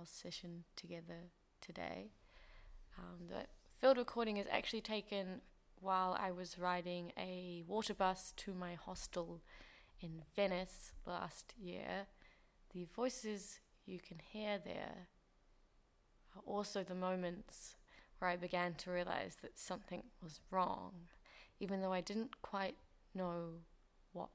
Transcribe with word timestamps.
our 0.00 0.06
session 0.06 0.64
together 0.76 1.28
today. 1.60 2.08
Um, 2.98 3.28
the 3.28 3.44
field 3.80 3.98
recording 3.98 4.38
is 4.38 4.46
actually 4.50 4.80
taken 4.80 5.42
while 5.78 6.16
I 6.18 6.30
was 6.30 6.58
riding 6.58 7.12
a 7.18 7.64
water 7.66 7.92
bus 7.92 8.32
to 8.38 8.54
my 8.54 8.74
hostel 8.74 9.42
in 10.00 10.22
Venice 10.34 10.92
last 11.06 11.52
year. 11.60 12.06
The 12.72 12.86
voices 12.96 13.60
you 13.84 13.98
can 13.98 14.18
hear 14.32 14.58
there 14.64 15.08
are 16.34 16.42
also 16.46 16.82
the 16.82 16.94
moments 16.94 17.76
where 18.18 18.30
I 18.30 18.36
began 18.36 18.72
to 18.74 18.90
realize 18.90 19.36
that 19.42 19.58
something 19.58 20.04
was 20.22 20.40
wrong, 20.50 20.92
even 21.58 21.82
though 21.82 21.92
I 21.92 22.00
didn't 22.00 22.40
quite 22.40 22.76
know 23.14 23.60
what 24.12 24.30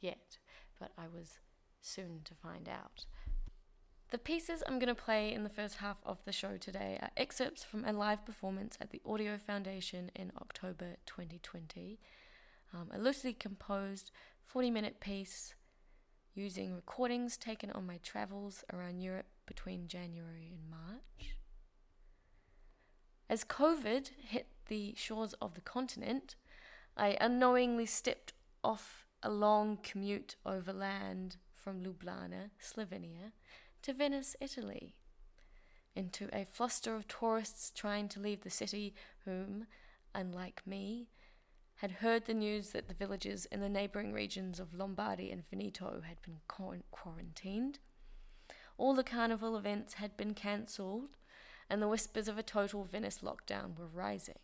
yet, 0.00 0.38
but 0.80 0.90
I 0.98 1.04
was 1.06 1.38
soon 1.80 2.22
to 2.24 2.34
find 2.34 2.68
out. 2.68 3.06
The 4.10 4.18
pieces 4.18 4.62
I'm 4.64 4.78
going 4.78 4.94
to 4.94 4.94
play 4.94 5.32
in 5.32 5.42
the 5.42 5.50
first 5.50 5.76
half 5.76 5.96
of 6.06 6.18
the 6.24 6.30
show 6.30 6.56
today 6.56 6.96
are 7.02 7.10
excerpts 7.16 7.64
from 7.64 7.84
a 7.84 7.92
live 7.92 8.24
performance 8.24 8.78
at 8.80 8.90
the 8.90 9.02
Audio 9.04 9.36
Foundation 9.36 10.12
in 10.14 10.30
October 10.40 10.98
2020. 11.06 11.98
Um, 12.72 12.88
a 12.94 13.00
loosely 13.00 13.32
composed 13.32 14.12
40 14.44 14.70
minute 14.70 15.00
piece 15.00 15.54
using 16.34 16.72
recordings 16.72 17.36
taken 17.36 17.72
on 17.72 17.84
my 17.84 17.98
travels 18.00 18.62
around 18.72 19.00
Europe 19.00 19.26
between 19.44 19.88
January 19.88 20.52
and 20.52 20.70
March. 20.70 21.34
As 23.28 23.42
COVID 23.42 24.10
hit 24.24 24.46
the 24.68 24.94
shores 24.96 25.34
of 25.42 25.54
the 25.54 25.60
continent, 25.60 26.36
I 26.96 27.16
unknowingly 27.20 27.86
stepped 27.86 28.34
off 28.62 29.04
a 29.20 29.30
long 29.30 29.78
commute 29.82 30.36
overland 30.46 31.38
from 31.52 31.82
Ljubljana, 31.82 32.50
Slovenia, 32.62 33.32
to 33.82 33.92
Venice, 33.92 34.36
Italy, 34.40 34.94
into 35.94 36.28
a 36.32 36.44
fluster 36.44 36.94
of 36.94 37.08
tourists 37.08 37.70
trying 37.74 38.08
to 38.08 38.20
leave 38.20 38.42
the 38.42 38.50
city, 38.50 38.94
whom, 39.24 39.66
unlike 40.14 40.62
me, 40.66 41.08
had 41.76 41.90
heard 41.90 42.24
the 42.24 42.34
news 42.34 42.70
that 42.70 42.88
the 42.88 42.94
villages 42.94 43.46
in 43.46 43.60
the 43.60 43.68
neighbouring 43.68 44.12
regions 44.12 44.58
of 44.58 44.74
Lombardy 44.74 45.30
and 45.30 45.48
Veneto 45.48 46.02
had 46.06 46.20
been 46.22 46.40
quarantined. 46.90 47.78
All 48.78 48.94
the 48.94 49.04
carnival 49.04 49.56
events 49.56 49.94
had 49.94 50.16
been 50.16 50.34
cancelled, 50.34 51.16
and 51.68 51.82
the 51.82 51.88
whispers 51.88 52.28
of 52.28 52.38
a 52.38 52.42
total 52.42 52.84
Venice 52.84 53.18
lockdown 53.22 53.78
were 53.78 53.86
rising. 53.86 54.38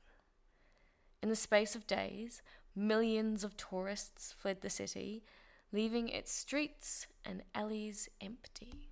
In 1.23 1.29
the 1.29 1.37
space 1.37 1.75
of 1.75 1.87
days, 1.87 2.43
millions 2.75 3.45
of 3.45 3.57
tourists 3.57 4.35
fled 4.37 4.61
the 4.61 4.71
city, 4.71 5.23
leaving 5.71 6.09
its 6.09 6.33
streets 6.33 7.07
and 7.25 7.43
alleys 7.55 8.09
empty, 8.21 8.92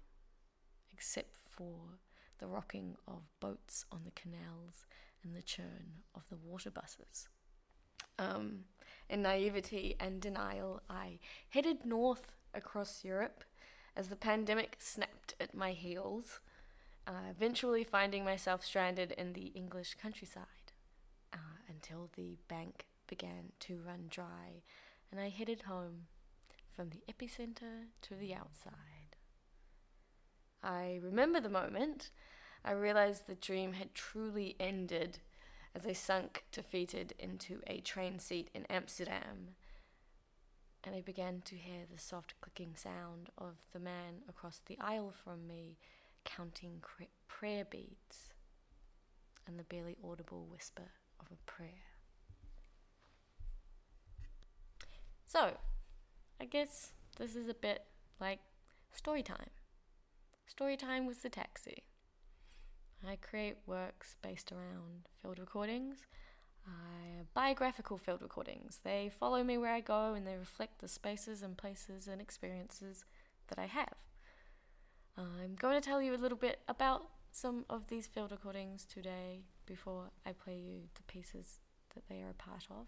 except 1.01 1.35
for 1.49 1.99
the 2.41 2.47
rocking 2.47 2.95
of 3.09 3.23
boats 3.41 3.87
on 3.91 4.01
the 4.05 4.11
canals 4.11 4.85
and 5.25 5.35
the 5.35 5.43
churn 5.43 6.03
of 6.15 6.23
the 6.29 6.37
water 6.37 6.71
buses. 6.71 7.27
Um, 8.19 8.65
in 9.09 9.23
naivety 9.23 9.97
and 9.99 10.21
denial, 10.21 10.83
I 10.91 11.19
headed 11.49 11.87
north 11.87 12.37
across 12.53 13.03
Europe 13.03 13.45
as 13.97 14.09
the 14.09 14.17
pandemic 14.17 14.77
snapped 14.79 15.35
at 15.41 15.55
my 15.55 15.73
heels, 15.73 16.41
uh, 17.07 17.31
eventually 17.31 17.83
finding 17.83 18.23
myself 18.23 18.63
stranded 18.63 19.13
in 19.13 19.33
the 19.33 19.53
English 19.55 19.97
countryside 20.03 20.73
uh, 21.33 21.57
until 21.67 22.11
the 22.15 22.37
bank 22.47 22.85
began 23.07 23.53
to 23.61 23.81
run 23.87 24.05
dry 24.11 24.61
and 25.11 25.19
I 25.19 25.31
headed 25.31 25.63
home 25.63 26.09
from 26.77 26.91
the 26.91 27.03
epicenter 27.11 27.87
to 28.03 28.15
the 28.15 28.35
outside. 28.35 29.00
I 30.63 31.01
remember 31.03 31.41
the 31.41 31.49
moment 31.49 32.11
I 32.65 32.73
realized 32.73 33.27
the 33.27 33.35
dream 33.35 33.73
had 33.75 33.95
truly 33.95 34.57
ended 34.61 35.19
as 35.75 35.87
I 35.87 35.93
sunk 35.93 36.45
defeated 36.53 37.15
into 37.19 37.61
a 37.67 37.81
train 37.81 38.19
seat 38.19 38.51
in 38.55 38.67
Amsterdam, 38.67 39.55
and 40.85 40.95
I 40.95 41.01
began 41.01 41.43
to 41.47 41.55
hear 41.55 41.85
the 41.91 42.01
soft 42.01 42.35
clicking 42.41 42.75
sound 42.75 43.31
of 43.39 43.55
the 43.73 43.79
man 43.79 44.23
across 44.29 44.61
the 44.67 44.79
aisle 44.81 45.13
from 45.25 45.47
me 45.47 45.79
counting 46.25 46.83
prayer 47.29 47.65
beads 47.65 48.33
and 49.47 49.59
the 49.59 49.65
barely 49.65 49.97
audible 50.05 50.47
whisper 50.51 50.91
of 51.21 51.27
a 51.33 51.51
prayer. 51.51 51.91
So, 55.27 55.53
I 56.41 56.45
guess 56.45 56.93
this 57.17 57.37
is 57.37 57.49
a 57.49 57.55
bit 57.55 57.85
like 58.21 58.41
story 58.93 59.23
time. 59.23 59.51
Story 60.51 60.77
time 60.77 61.07
with 61.07 61.23
the 61.23 61.29
taxi. 61.29 61.85
I 63.09 63.15
create 63.15 63.59
works 63.67 64.17
based 64.21 64.51
around 64.51 65.07
field 65.23 65.39
recordings, 65.39 65.99
biographical 67.33 67.97
field 67.97 68.21
recordings. 68.21 68.81
They 68.83 69.13
follow 69.17 69.45
me 69.45 69.59
where 69.59 69.73
I 69.73 69.79
go 69.79 70.13
and 70.13 70.27
they 70.27 70.35
reflect 70.37 70.81
the 70.81 70.89
spaces 70.89 71.43
and 71.43 71.57
places 71.57 72.09
and 72.09 72.21
experiences 72.21 73.05
that 73.47 73.61
I 73.61 73.67
have. 73.67 73.95
I'm 75.17 75.55
going 75.55 75.81
to 75.81 75.89
tell 75.89 76.03
you 76.03 76.17
a 76.17 76.19
little 76.19 76.37
bit 76.37 76.59
about 76.67 77.07
some 77.31 77.65
of 77.71 77.87
these 77.87 78.09
field 78.09 78.33
recordings 78.33 78.85
today 78.85 79.45
before 79.67 80.11
I 80.27 80.33
play 80.33 80.57
you 80.57 80.81
the 80.97 81.05
pieces 81.05 81.61
that 81.95 82.09
they 82.09 82.23
are 82.23 82.31
a 82.31 82.35
part 82.35 82.67
of. 82.73 82.87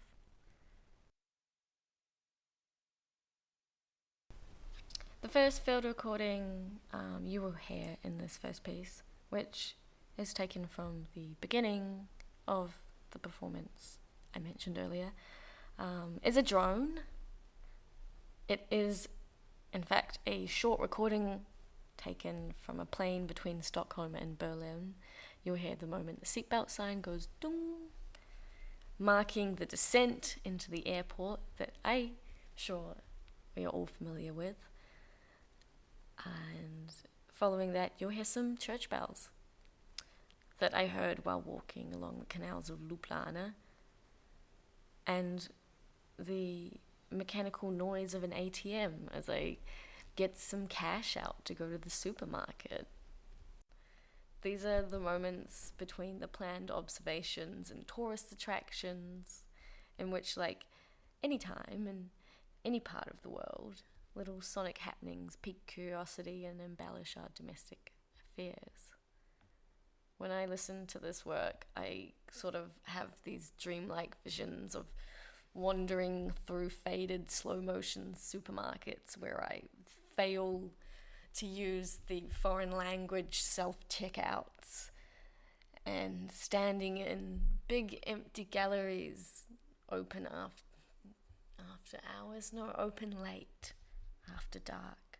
The 5.23 5.29
first 5.29 5.63
field 5.63 5.85
recording 5.85 6.81
um, 6.91 7.21
you 7.23 7.41
will 7.41 7.53
hear 7.53 7.95
in 8.03 8.17
this 8.17 8.35
first 8.35 8.65
piece, 8.65 9.03
which 9.29 9.77
is 10.17 10.33
taken 10.33 10.67
from 10.67 11.05
the 11.15 11.37
beginning 11.39 12.09
of 12.45 12.73
the 13.11 13.19
performance 13.19 13.99
I 14.35 14.39
mentioned 14.39 14.77
earlier, 14.77 15.13
um, 15.79 16.19
is 16.23 16.35
a 16.35 16.41
drone. 16.41 16.99
It 18.49 18.67
is, 18.69 19.07
in 19.71 19.83
fact, 19.83 20.19
a 20.27 20.45
short 20.45 20.81
recording 20.81 21.45
taken 21.95 22.53
from 22.59 22.81
a 22.81 22.85
plane 22.85 23.25
between 23.25 23.61
Stockholm 23.61 24.15
and 24.15 24.37
Berlin. 24.37 24.95
You'll 25.45 25.55
hear 25.55 25.77
the 25.77 25.87
moment 25.87 26.19
the 26.19 26.25
seatbelt 26.25 26.69
sign 26.69 26.99
goes 26.99 27.29
dong, 27.39 27.91
marking 28.99 29.55
the 29.55 29.65
descent 29.65 30.35
into 30.43 30.69
the 30.69 30.85
airport 30.85 31.39
that 31.59 31.75
I 31.85 32.09
sure 32.55 32.97
we 33.55 33.63
are 33.63 33.69
all 33.69 33.85
familiar 33.85 34.33
with. 34.33 34.57
And 36.25 36.93
following 37.27 37.73
that, 37.73 37.93
you'll 37.97 38.09
hear 38.11 38.23
some 38.23 38.57
church 38.57 38.89
bells 38.89 39.29
that 40.59 40.73
I 40.73 40.87
heard 40.87 41.25
while 41.25 41.41
walking 41.41 41.93
along 41.93 42.19
the 42.19 42.25
canals 42.25 42.69
of 42.69 42.79
Ljubljana, 42.79 43.53
and 45.05 45.49
the 46.17 46.71
mechanical 47.11 47.69
noise 47.69 48.13
of 48.13 48.23
an 48.23 48.31
ATM 48.31 49.11
as 49.13 49.29
I 49.29 49.57
get 50.15 50.37
some 50.37 50.67
cash 50.67 51.17
out 51.17 51.43
to 51.45 51.53
go 51.53 51.69
to 51.69 51.77
the 51.77 51.89
supermarket. 51.89 52.87
These 54.41 54.65
are 54.65 54.81
the 54.81 54.99
moments 54.99 55.71
between 55.77 56.19
the 56.19 56.27
planned 56.27 56.69
observations 56.69 57.71
and 57.71 57.87
tourist 57.87 58.31
attractions 58.31 59.43
in 59.97 60.11
which, 60.11 60.37
like, 60.37 60.65
any 61.23 61.37
time 61.37 61.87
in 61.89 62.09
any 62.65 62.79
part 62.79 63.07
of 63.07 63.21
the 63.21 63.29
world, 63.29 63.83
little 64.15 64.41
sonic 64.41 64.79
happenings 64.79 65.37
pique 65.41 65.65
curiosity 65.65 66.45
and 66.45 66.61
embellish 66.61 67.15
our 67.17 67.29
domestic 67.35 67.93
affairs. 68.19 68.93
When 70.17 70.31
I 70.31 70.45
listen 70.45 70.85
to 70.87 70.99
this 70.99 71.25
work, 71.25 71.65
I 71.75 72.13
sort 72.31 72.55
of 72.55 72.69
have 72.83 73.09
these 73.23 73.51
dreamlike 73.59 74.15
visions 74.23 74.75
of 74.75 74.85
wandering 75.53 76.31
through 76.47 76.69
faded 76.69 77.29
slow 77.29 77.61
motion 77.61 78.15
supermarkets 78.17 79.17
where 79.17 79.43
I 79.43 79.63
fail 80.15 80.71
to 81.35 81.45
use 81.45 81.99
the 82.07 82.23
foreign 82.29 82.71
language 82.71 83.41
self 83.41 83.77
checkouts 83.89 84.91
and 85.85 86.31
standing 86.31 86.97
in 86.97 87.41
big 87.67 87.99
empty 88.07 88.45
galleries 88.45 89.43
open 89.91 90.27
after, 90.27 90.63
after 91.73 91.97
hours, 92.17 92.53
no, 92.53 92.73
open 92.77 93.15
late 93.21 93.73
after 94.33 94.59
dark 94.59 95.19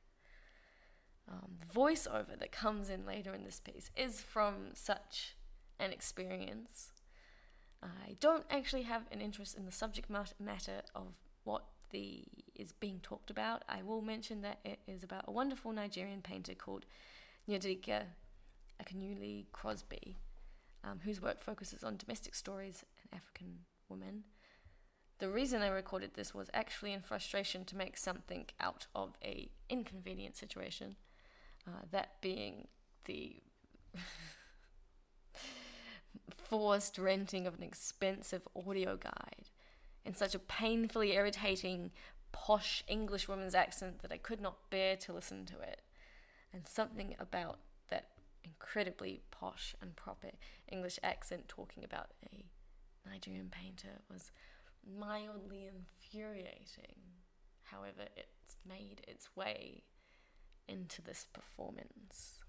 um, 1.27 1.57
voiceover 1.73 2.37
that 2.37 2.51
comes 2.51 2.89
in 2.89 3.05
later 3.05 3.33
in 3.33 3.43
this 3.43 3.59
piece 3.59 3.89
is 3.95 4.21
from 4.21 4.71
such 4.73 5.35
an 5.79 5.91
experience. 5.91 6.91
I 7.81 8.15
don't 8.19 8.45
actually 8.49 8.83
have 8.83 9.03
an 9.11 9.21
interest 9.21 9.57
in 9.57 9.65
the 9.65 9.71
subject 9.71 10.09
matter 10.09 10.81
of 10.95 11.07
what 11.43 11.65
the 11.89 12.23
is 12.55 12.71
being 12.71 12.99
talked 13.01 13.29
about. 13.29 13.63
I 13.67 13.83
will 13.83 14.01
mention 14.01 14.41
that 14.41 14.59
it 14.63 14.79
is 14.87 15.03
about 15.03 15.25
a 15.27 15.31
wonderful 15.31 15.71
Nigerian 15.71 16.21
painter 16.21 16.53
called 16.53 16.85
Njideka 17.49 18.03
Akunyili 18.81 19.45
Crosby, 19.51 20.17
um, 20.83 20.99
whose 21.03 21.21
work 21.21 21.41
focuses 21.41 21.83
on 21.83 21.97
domestic 21.97 22.35
stories 22.35 22.83
and 23.01 23.19
African 23.19 23.59
women. 23.89 24.23
The 25.19 25.29
reason 25.29 25.61
I 25.61 25.67
recorded 25.67 26.11
this 26.15 26.33
was 26.33 26.49
actually 26.53 26.93
in 26.93 27.01
frustration 27.01 27.65
to 27.65 27.77
make 27.77 27.97
something 27.97 28.45
out 28.59 28.87
of 28.95 29.17
a 29.23 29.49
inconvenient 29.69 30.35
situation. 30.35 30.95
Uh, 31.67 31.81
that 31.91 32.21
being 32.21 32.67
the 33.05 33.37
forced 36.35 36.97
renting 36.97 37.47
of 37.47 37.55
an 37.55 37.63
expensive 37.63 38.41
audio 38.55 38.97
guide 38.97 39.49
in 40.05 40.13
such 40.13 40.35
a 40.35 40.39
painfully 40.39 41.13
irritating, 41.13 41.91
posh 42.31 42.83
English 42.87 43.27
woman's 43.27 43.55
accent 43.55 44.01
that 44.01 44.11
I 44.11 44.17
could 44.17 44.41
not 44.41 44.69
bear 44.69 44.97
to 44.97 45.13
listen 45.13 45.45
to 45.45 45.59
it. 45.59 45.81
And 46.51 46.67
something 46.67 47.15
about 47.19 47.59
that 47.89 48.09
incredibly 48.43 49.21
posh 49.31 49.75
and 49.81 49.95
proper 49.95 50.31
English 50.69 50.99
accent 51.01 51.47
talking 51.47 51.83
about 51.83 52.11
a 52.31 52.45
Nigerian 53.09 53.49
painter 53.49 54.01
was 54.11 54.31
mildly 54.99 55.67
infuriating. 55.67 56.97
However, 57.63 58.07
it's 58.15 58.57
made 58.67 59.01
its 59.07 59.35
way 59.35 59.83
into 60.67 61.01
this 61.01 61.25
performance. 61.33 62.42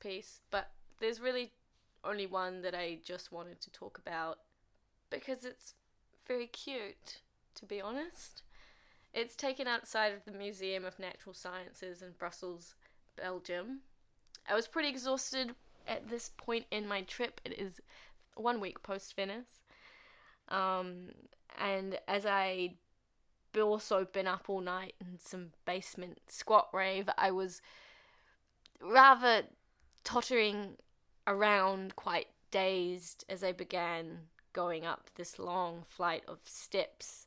Piece, 0.00 0.40
but 0.50 0.70
there's 0.98 1.20
really 1.20 1.52
only 2.04 2.26
one 2.26 2.62
that 2.62 2.74
I 2.74 2.98
just 3.04 3.30
wanted 3.32 3.60
to 3.60 3.70
talk 3.70 3.98
about 3.98 4.38
because 5.10 5.44
it's 5.44 5.74
very 6.26 6.46
cute, 6.46 7.20
to 7.56 7.66
be 7.66 7.80
honest. 7.80 8.42
It's 9.12 9.34
taken 9.34 9.66
outside 9.66 10.12
of 10.12 10.24
the 10.24 10.38
Museum 10.38 10.84
of 10.84 10.98
Natural 10.98 11.34
Sciences 11.34 12.00
in 12.00 12.12
Brussels, 12.12 12.74
Belgium. 13.16 13.80
I 14.48 14.54
was 14.54 14.68
pretty 14.68 14.88
exhausted 14.88 15.54
at 15.86 16.08
this 16.08 16.30
point 16.36 16.66
in 16.70 16.86
my 16.86 17.02
trip. 17.02 17.40
It 17.44 17.58
is 17.58 17.80
one 18.36 18.60
week 18.60 18.82
post 18.82 19.14
Venice. 19.16 19.60
Um, 20.48 21.10
and 21.58 21.98
as 22.06 22.24
I 22.24 22.74
also 23.60 24.04
been 24.04 24.28
up 24.28 24.44
all 24.48 24.60
night 24.60 24.94
in 25.00 25.18
some 25.18 25.50
basement 25.64 26.18
squat 26.28 26.68
rave, 26.72 27.08
I 27.18 27.32
was 27.32 27.60
rather 28.80 29.42
tottering 30.04 30.76
around, 31.26 31.96
quite 31.96 32.28
dazed 32.50 33.24
as 33.28 33.44
I 33.44 33.52
began 33.52 34.28
going 34.52 34.84
up 34.84 35.10
this 35.14 35.38
long 35.38 35.84
flight 35.88 36.22
of 36.26 36.38
steps 36.44 37.26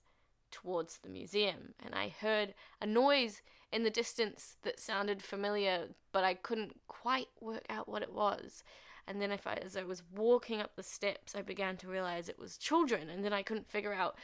towards 0.52 0.98
the 0.98 1.10
museum. 1.10 1.74
And 1.84 1.96
I 1.96 2.10
heard 2.10 2.54
a 2.82 2.86
noise 2.86 3.42
in 3.72 3.84
the 3.84 3.90
distance 3.90 4.56
that 4.64 4.80
sounded 4.80 5.22
familiar, 5.22 5.90
but 6.12 6.24
I 6.24 6.36
couldn't 6.36 6.80
quite 6.88 7.30
work 7.42 7.66
out 7.70 7.90
what 7.90 8.04
it 8.04 8.14
was. 8.14 8.64
And 9.08 9.22
then, 9.22 9.32
I, 9.32 9.54
as 9.56 9.76
I 9.76 9.84
was 9.84 10.04
walking 10.16 10.62
up 10.62 10.76
the 10.76 10.84
steps, 10.84 11.36
I 11.36 11.42
began 11.42 11.76
to 11.78 11.90
realize 11.90 12.30
it 12.30 12.40
was 12.40 12.58
children, 12.58 13.10
and 13.10 13.26
then 13.26 13.34
I 13.34 13.44
couldn't 13.44 13.70
figure 13.70 13.94
out 13.94 14.16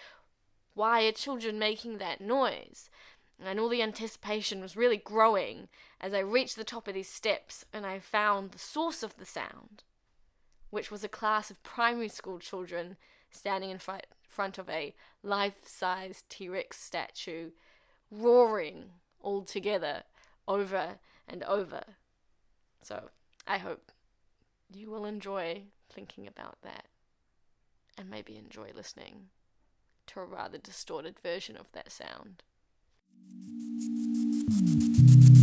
why 0.74 1.04
are 1.04 1.12
children 1.12 1.60
making 1.60 1.98
that 1.98 2.22
noise. 2.22 2.90
And 3.44 3.60
all 3.60 3.70
the 3.70 3.82
anticipation 3.82 4.62
was 4.62 4.76
really 4.76 4.98
growing 4.98 5.70
as 6.02 6.14
I 6.14 6.20
reached 6.20 6.56
the 6.56 6.64
top 6.64 6.88
of 6.88 6.94
these 6.94 7.10
steps 7.10 7.66
and 7.72 7.86
I 7.86 8.00
found 8.00 8.52
the 8.52 8.60
source 8.60 9.02
of 9.02 9.16
the 9.18 9.26
sound, 9.26 9.84
which 10.70 10.92
was 10.92 11.04
a 11.04 11.10
class 11.10 11.50
of 11.50 11.64
primary 11.64 12.10
school 12.10 12.40
children 12.40 12.98
standing 13.32 13.70
in 13.70 13.78
front, 13.78 14.06
front 14.28 14.58
of 14.58 14.70
a 14.70 14.94
life 15.24 15.66
size 15.66 16.24
T 16.28 16.50
Rex 16.50 16.78
statue, 16.82 17.52
roaring 18.12 18.92
all 19.22 19.44
together 19.44 20.04
over 20.48 21.00
and 21.28 21.44
over. 21.44 21.84
So 22.82 23.10
I 23.48 23.58
hope 23.58 23.92
you 24.74 24.90
will 24.90 25.06
enjoy 25.06 25.64
thinking 25.90 26.28
about 26.28 26.58
that 26.64 26.86
and 27.98 28.10
maybe 28.10 28.38
enjoy 28.38 28.72
listening 28.76 29.30
to 30.08 30.20
a 30.20 30.26
rather 30.26 30.58
distorted 30.58 31.20
version 31.20 31.56
of 31.56 31.72
that 31.74 31.92
sound. 31.92 32.44
thank 34.50 35.30
you 35.30 35.39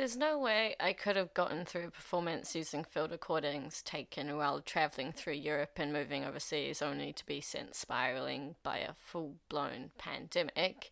There's 0.00 0.16
no 0.16 0.38
way 0.38 0.59
I 0.90 0.92
could 0.92 1.14
have 1.14 1.34
gotten 1.34 1.64
through 1.64 1.86
a 1.86 1.90
performance 1.92 2.56
using 2.56 2.82
field 2.82 3.12
recordings 3.12 3.80
taken 3.80 4.36
while 4.36 4.60
travelling 4.60 5.12
through 5.12 5.34
Europe 5.34 5.74
and 5.76 5.92
moving 5.92 6.24
overseas 6.24 6.82
only 6.82 7.12
to 7.12 7.24
be 7.24 7.40
sent 7.40 7.76
spiralling 7.76 8.56
by 8.64 8.78
a 8.78 8.94
full 8.94 9.36
blown 9.48 9.92
pandemic 9.98 10.90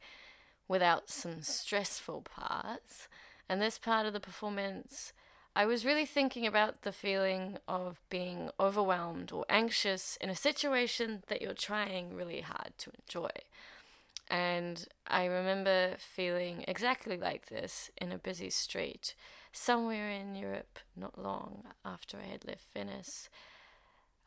without 0.68 1.10
some 1.10 1.42
stressful 1.42 2.20
parts. 2.20 3.08
And 3.48 3.60
this 3.60 3.76
part 3.76 4.06
of 4.06 4.12
the 4.12 4.20
performance, 4.20 5.12
I 5.56 5.66
was 5.66 5.84
really 5.84 6.06
thinking 6.06 6.46
about 6.46 6.82
the 6.82 6.92
feeling 6.92 7.58
of 7.66 8.00
being 8.08 8.50
overwhelmed 8.60 9.32
or 9.32 9.46
anxious 9.48 10.16
in 10.20 10.30
a 10.30 10.36
situation 10.36 11.24
that 11.26 11.42
you're 11.42 11.54
trying 11.54 12.14
really 12.14 12.42
hard 12.42 12.70
to 12.78 12.92
enjoy. 13.02 13.32
And 14.30 14.86
I 15.08 15.24
remember 15.24 15.96
feeling 15.98 16.64
exactly 16.68 17.16
like 17.16 17.46
this 17.46 17.90
in 18.00 18.12
a 18.12 18.18
busy 18.18 18.50
street 18.50 19.16
somewhere 19.58 20.08
in 20.08 20.34
Europe 20.34 20.78
not 20.96 21.18
long 21.18 21.64
after 21.84 22.16
I 22.18 22.30
had 22.30 22.44
left 22.44 22.72
Venice. 22.72 23.28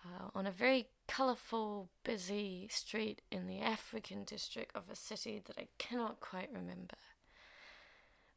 Uh, 0.03 0.29
on 0.33 0.45
a 0.45 0.51
very 0.51 0.87
colourful, 1.07 1.89
busy 2.03 2.67
street 2.69 3.21
in 3.31 3.47
the 3.47 3.59
African 3.59 4.23
district 4.23 4.75
of 4.75 4.83
a 4.91 4.95
city 4.95 5.41
that 5.45 5.57
I 5.57 5.67
cannot 5.77 6.19
quite 6.19 6.49
remember. 6.51 6.97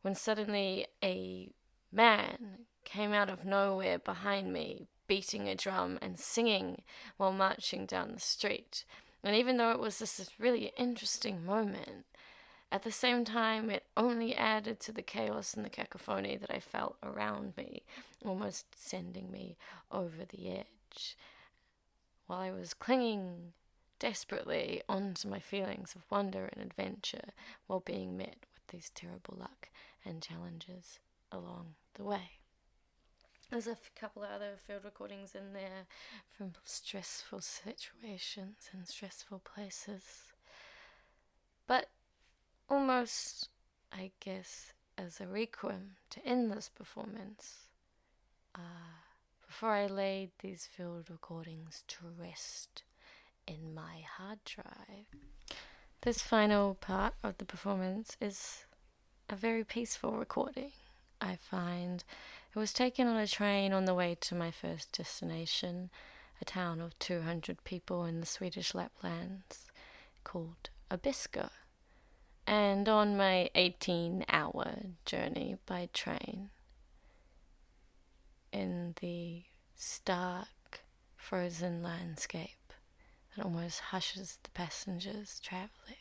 When 0.02 0.14
suddenly 0.14 0.86
a 1.02 1.50
man 1.90 2.66
came 2.84 3.12
out 3.12 3.30
of 3.30 3.44
nowhere 3.44 3.98
behind 3.98 4.52
me, 4.52 4.88
beating 5.06 5.48
a 5.48 5.54
drum 5.54 5.98
and 6.02 6.18
singing 6.18 6.82
while 7.16 7.32
marching 7.32 7.86
down 7.86 8.12
the 8.12 8.20
street. 8.20 8.84
And 9.22 9.34
even 9.34 9.56
though 9.56 9.70
it 9.70 9.80
was 9.80 9.98
this 9.98 10.30
really 10.38 10.72
interesting 10.76 11.44
moment, 11.44 12.04
at 12.74 12.82
the 12.82 12.90
same 12.90 13.24
time, 13.24 13.70
it 13.70 13.84
only 13.96 14.34
added 14.34 14.80
to 14.80 14.90
the 14.90 15.00
chaos 15.00 15.54
and 15.54 15.64
the 15.64 15.70
cacophony 15.70 16.36
that 16.36 16.50
I 16.50 16.58
felt 16.58 16.96
around 17.04 17.56
me, 17.56 17.84
almost 18.24 18.66
sending 18.74 19.30
me 19.30 19.56
over 19.92 20.24
the 20.28 20.50
edge. 20.50 21.16
While 22.26 22.40
I 22.40 22.50
was 22.50 22.74
clinging 22.74 23.52
desperately 24.00 24.82
onto 24.88 25.28
my 25.28 25.38
feelings 25.38 25.94
of 25.94 26.02
wonder 26.10 26.50
and 26.52 26.60
adventure 26.60 27.28
while 27.68 27.78
being 27.78 28.16
met 28.16 28.38
with 28.52 28.66
these 28.72 28.90
terrible 28.92 29.36
luck 29.38 29.70
and 30.04 30.20
challenges 30.20 30.98
along 31.30 31.74
the 31.94 32.02
way. 32.02 32.40
There's 33.50 33.68
a 33.68 33.76
couple 33.94 34.24
of 34.24 34.30
other 34.30 34.54
field 34.66 34.82
recordings 34.84 35.36
in 35.36 35.52
there 35.52 35.86
from 36.36 36.54
stressful 36.64 37.40
situations 37.40 38.68
and 38.72 38.88
stressful 38.88 39.42
places. 39.44 40.02
But 41.68 41.88
almost, 42.68 43.48
I 43.92 44.12
guess, 44.20 44.72
as 44.96 45.20
a 45.20 45.26
requiem 45.26 45.96
to 46.10 46.24
end 46.26 46.50
this 46.50 46.68
performance, 46.68 47.68
uh, 48.54 49.02
before 49.46 49.70
I 49.70 49.86
laid 49.86 50.30
these 50.40 50.66
field 50.66 51.06
recordings 51.10 51.84
to 51.88 51.98
rest 52.20 52.82
in 53.46 53.74
my 53.74 54.04
hard 54.16 54.38
drive. 54.44 55.06
This 56.02 56.20
final 56.20 56.74
part 56.74 57.14
of 57.22 57.38
the 57.38 57.44
performance 57.44 58.16
is 58.20 58.66
a 59.28 59.36
very 59.36 59.64
peaceful 59.64 60.12
recording, 60.12 60.72
I 61.24 61.36
find 61.36 62.04
it 62.54 62.58
was 62.58 62.72
taken 62.72 63.06
on 63.06 63.16
a 63.16 63.26
train 63.26 63.72
on 63.72 63.86
the 63.86 63.94
way 63.94 64.16
to 64.20 64.34
my 64.34 64.50
first 64.50 64.92
destination, 64.92 65.90
a 66.40 66.44
town 66.44 66.80
of 66.80 66.98
200 66.98 67.64
people 67.64 68.04
in 68.04 68.20
the 68.20 68.26
Swedish 68.26 68.72
Laplands 68.72 69.70
called 70.22 70.68
Abisko. 70.90 71.48
And 72.46 72.88
on 72.88 73.16
my 73.16 73.48
18 73.54 74.26
hour 74.28 74.76
journey 75.06 75.56
by 75.66 75.88
train, 75.92 76.50
in 78.52 78.94
the 79.00 79.44
stark, 79.74 80.82
frozen 81.16 81.82
landscape 81.82 82.72
that 83.34 83.44
almost 83.44 83.80
hushes 83.80 84.38
the 84.42 84.50
passengers 84.50 85.40
traveling, 85.42 85.96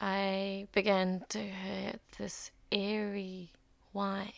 I 0.00 0.68
began 0.72 1.24
to 1.30 1.38
hear 1.38 1.94
this 2.18 2.50
eerie 2.70 3.52
whine, 3.92 4.32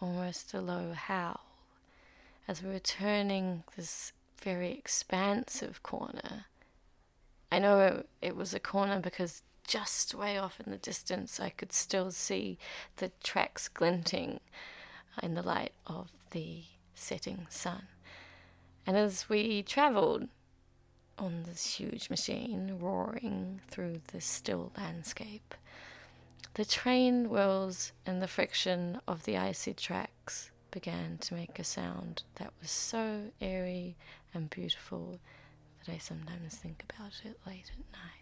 almost 0.00 0.52
a 0.52 0.60
low 0.60 0.92
howl, 0.92 1.40
as 2.46 2.62
we 2.62 2.70
were 2.70 2.78
turning 2.78 3.64
this 3.76 4.12
very 4.42 4.72
expansive 4.72 5.82
corner. 5.82 6.46
I 7.54 7.60
know 7.60 7.78
it, 7.78 8.08
it 8.20 8.36
was 8.36 8.52
a 8.52 8.58
corner 8.58 8.98
because 8.98 9.44
just 9.64 10.12
way 10.12 10.36
off 10.36 10.58
in 10.58 10.72
the 10.72 10.76
distance 10.76 11.38
I 11.38 11.50
could 11.50 11.72
still 11.72 12.10
see 12.10 12.58
the 12.96 13.12
tracks 13.22 13.68
glinting 13.68 14.40
in 15.22 15.34
the 15.34 15.42
light 15.42 15.72
of 15.86 16.10
the 16.32 16.64
setting 16.96 17.46
sun. 17.48 17.86
And 18.84 18.96
as 18.96 19.28
we 19.28 19.62
travelled 19.62 20.26
on 21.16 21.44
this 21.44 21.76
huge 21.76 22.10
machine, 22.10 22.76
roaring 22.80 23.60
through 23.70 24.00
the 24.08 24.20
still 24.20 24.72
landscape, 24.76 25.54
the 26.54 26.64
train 26.64 27.30
wheels 27.30 27.92
and 28.04 28.20
the 28.20 28.26
friction 28.26 29.00
of 29.06 29.26
the 29.26 29.36
icy 29.36 29.74
tracks 29.74 30.50
began 30.72 31.18
to 31.18 31.34
make 31.34 31.60
a 31.60 31.64
sound 31.64 32.24
that 32.34 32.52
was 32.60 32.72
so 32.72 33.30
airy 33.40 33.94
and 34.34 34.50
beautiful 34.50 35.20
I 35.88 35.98
sometimes 35.98 36.56
think 36.56 36.84
about 36.88 37.12
it 37.24 37.38
late 37.46 37.70
at 37.72 37.92
night. 37.92 38.13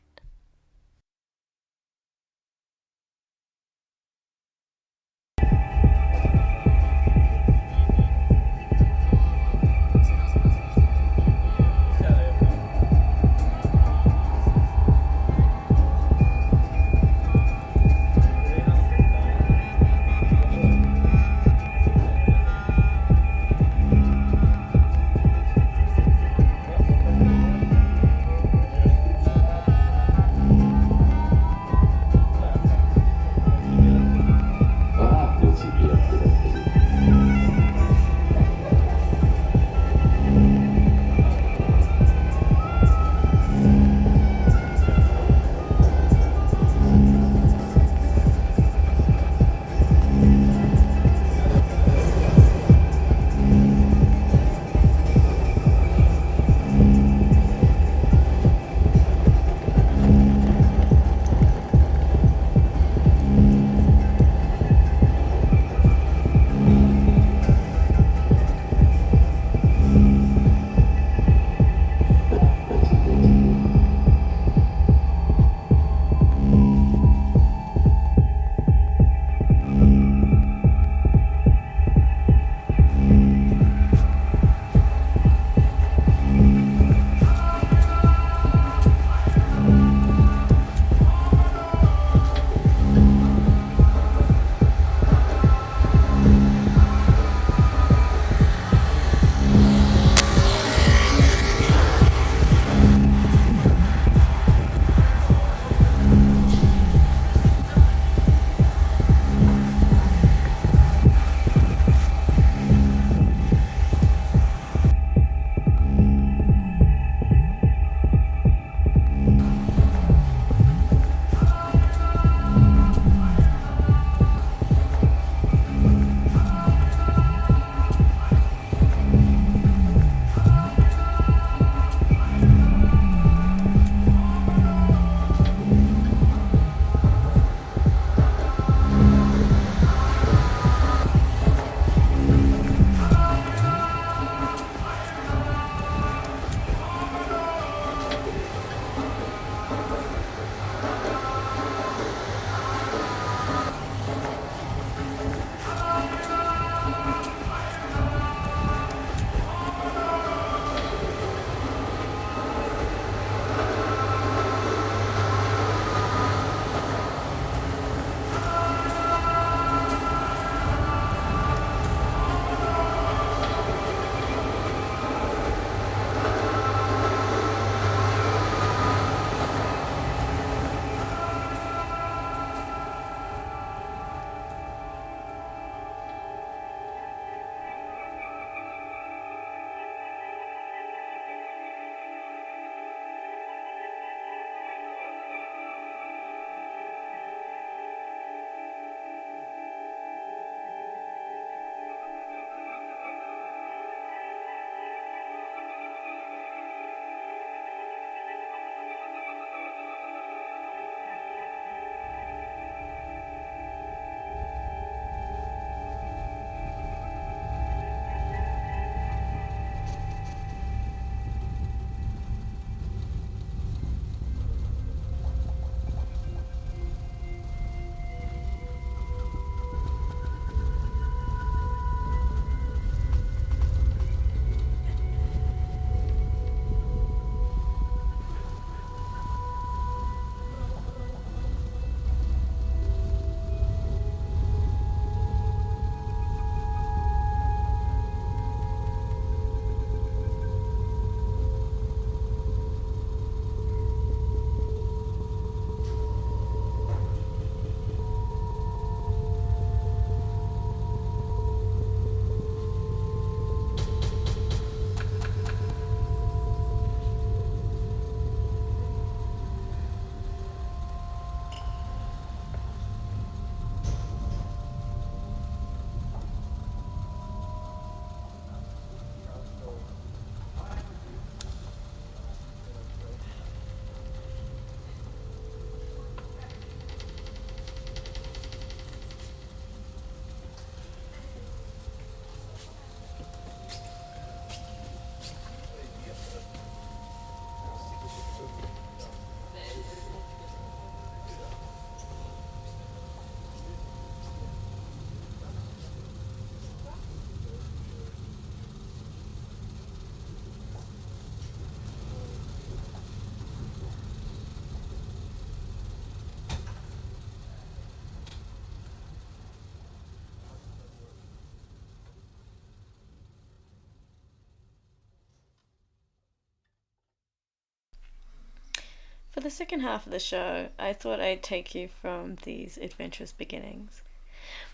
For 329.32 329.40
the 329.40 329.48
second 329.48 329.80
half 329.80 330.04
of 330.04 330.12
the 330.12 330.18
show, 330.18 330.68
I 330.78 330.92
thought 330.92 331.18
I'd 331.18 331.42
take 331.42 331.74
you 331.74 331.88
from 331.88 332.36
these 332.42 332.76
adventurous 332.76 333.32
beginnings. 333.32 334.02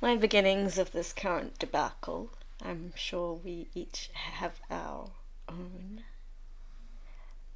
My 0.03 0.16
beginnings 0.16 0.79
of 0.79 0.90
this 0.90 1.12
current 1.12 1.61
debacle. 1.61 2.31
I'm 2.61 2.92
sure 2.97 3.35
we 3.35 3.68
each 3.73 4.11
have 4.12 4.59
our 4.68 5.11
own. 5.49 6.03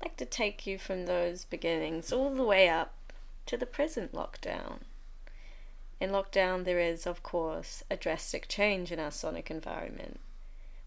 I'd 0.00 0.06
like 0.06 0.16
to 0.18 0.24
take 0.24 0.64
you 0.64 0.78
from 0.78 1.06
those 1.06 1.44
beginnings 1.44 2.12
all 2.12 2.30
the 2.30 2.44
way 2.44 2.68
up 2.68 2.94
to 3.46 3.56
the 3.56 3.66
present 3.66 4.12
lockdown. 4.12 4.82
In 5.98 6.10
lockdown, 6.10 6.64
there 6.64 6.78
is, 6.78 7.04
of 7.04 7.24
course, 7.24 7.82
a 7.90 7.96
drastic 7.96 8.46
change 8.46 8.92
in 8.92 9.00
our 9.00 9.10
sonic 9.10 9.50
environment. 9.50 10.20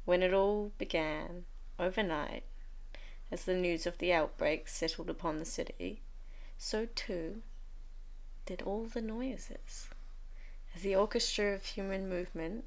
When 0.05 0.23
it 0.23 0.33
all 0.33 0.71
began, 0.77 1.43
overnight, 1.77 2.43
as 3.29 3.43
the 3.43 3.53
news 3.53 3.85
of 3.85 3.97
the 3.97 4.13
outbreak 4.13 4.69
settled 4.69 5.09
upon 5.09 5.39
the 5.39 5.45
city, 5.45 5.99
so 6.57 6.87
too 6.95 7.41
did 8.45 8.61
all 8.61 8.85
the 8.85 9.01
noises, 9.01 9.89
as 10.75 10.81
the 10.81 10.95
orchestra 10.95 11.53
of 11.53 11.65
human 11.65 12.07
movement 12.07 12.65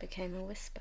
became 0.00 0.34
a 0.34 0.42
whisper. 0.42 0.80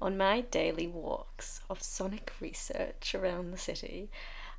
On 0.00 0.16
my 0.16 0.42
daily 0.42 0.86
walks 0.86 1.60
of 1.70 1.82
sonic 1.82 2.32
research 2.40 3.14
around 3.14 3.50
the 3.50 3.58
city, 3.58 4.10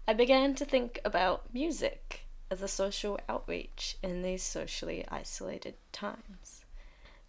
I 0.08 0.14
began 0.14 0.56
to 0.56 0.66
think 0.66 1.00
about 1.06 1.54
music 1.54 2.22
as 2.50 2.62
a 2.62 2.68
social 2.68 3.20
outreach 3.28 3.98
in 4.02 4.22
these 4.22 4.42
socially 4.42 5.06
isolated 5.10 5.76
times. 5.92 6.64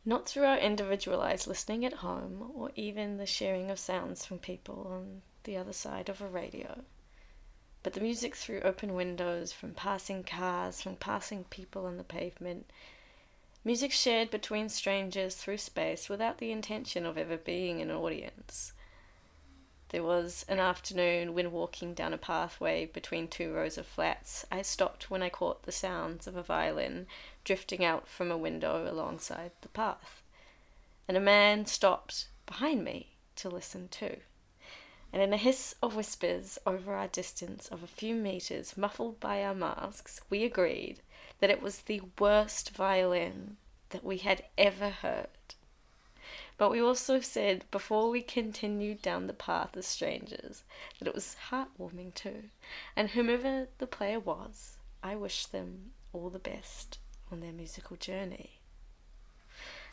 Not 0.04 0.28
through 0.28 0.44
our 0.44 0.58
individualized 0.58 1.46
listening 1.46 1.84
at 1.84 1.94
home 1.94 2.50
or 2.54 2.70
even 2.76 3.18
the 3.18 3.26
sharing 3.26 3.70
of 3.70 3.78
sounds 3.78 4.24
from 4.24 4.38
people 4.38 4.88
on 4.90 5.22
the 5.44 5.56
other 5.56 5.72
side 5.72 6.08
of 6.08 6.22
a 6.22 6.26
radio, 6.26 6.84
but 7.82 7.92
the 7.92 8.00
music 8.00 8.34
through 8.34 8.60
open 8.60 8.94
windows, 8.94 9.52
from 9.52 9.72
passing 9.72 10.24
cars, 10.24 10.80
from 10.80 10.96
passing 10.96 11.44
people 11.44 11.86
on 11.86 11.96
the 11.96 12.04
pavement. 12.04 12.70
Music 13.64 13.92
shared 13.92 14.30
between 14.30 14.68
strangers 14.68 15.34
through 15.34 15.58
space 15.58 16.08
without 16.08 16.38
the 16.38 16.50
intention 16.50 17.04
of 17.06 17.18
ever 17.18 17.36
being 17.36 17.80
an 17.80 17.90
audience. 17.90 18.72
There 19.90 20.02
was 20.02 20.44
an 20.48 20.58
afternoon 20.58 21.32
when 21.32 21.50
walking 21.50 21.94
down 21.94 22.12
a 22.12 22.18
pathway 22.18 22.86
between 22.86 23.26
two 23.26 23.54
rows 23.54 23.78
of 23.78 23.86
flats, 23.86 24.44
I 24.52 24.60
stopped 24.60 25.10
when 25.10 25.22
I 25.22 25.30
caught 25.30 25.62
the 25.62 25.72
sounds 25.72 26.26
of 26.26 26.36
a 26.36 26.42
violin 26.42 27.06
drifting 27.42 27.84
out 27.84 28.06
from 28.06 28.30
a 28.30 28.36
window 28.36 28.90
alongside 28.90 29.52
the 29.62 29.68
path. 29.68 30.22
And 31.06 31.16
a 31.16 31.20
man 31.20 31.64
stopped 31.64 32.28
behind 32.44 32.84
me 32.84 33.14
to 33.36 33.48
listen 33.48 33.88
too. 33.88 34.18
And 35.12 35.22
in 35.22 35.32
a 35.32 35.38
hiss 35.38 35.74
of 35.82 35.96
whispers 35.96 36.58
over 36.66 36.94
our 36.94 37.08
distance 37.08 37.68
of 37.68 37.82
a 37.82 37.86
few 37.86 38.14
meters, 38.14 38.76
muffled 38.76 39.18
by 39.20 39.42
our 39.42 39.54
masks, 39.54 40.20
we 40.28 40.44
agreed 40.44 41.00
that 41.40 41.50
it 41.50 41.62
was 41.62 41.78
the 41.78 42.02
worst 42.18 42.70
violin 42.70 43.56
that 43.90 44.04
we 44.04 44.18
had 44.18 44.44
ever 44.56 44.90
heard. 44.90 45.28
But 46.58 46.70
we 46.70 46.80
also 46.80 47.20
said 47.20 47.64
before 47.70 48.10
we 48.10 48.20
continued 48.20 49.00
down 49.00 49.28
the 49.28 49.32
path 49.32 49.76
as 49.76 49.86
strangers 49.86 50.64
that 50.98 51.06
it 51.06 51.14
was 51.14 51.36
heartwarming 51.50 52.14
too, 52.14 52.50
and 52.96 53.10
whomever 53.10 53.68
the 53.78 53.86
player 53.86 54.18
was, 54.18 54.76
I 55.02 55.14
wished 55.14 55.52
them 55.52 55.92
all 56.12 56.30
the 56.30 56.40
best 56.40 56.98
on 57.30 57.40
their 57.40 57.52
musical 57.52 57.96
journey. 57.96 58.58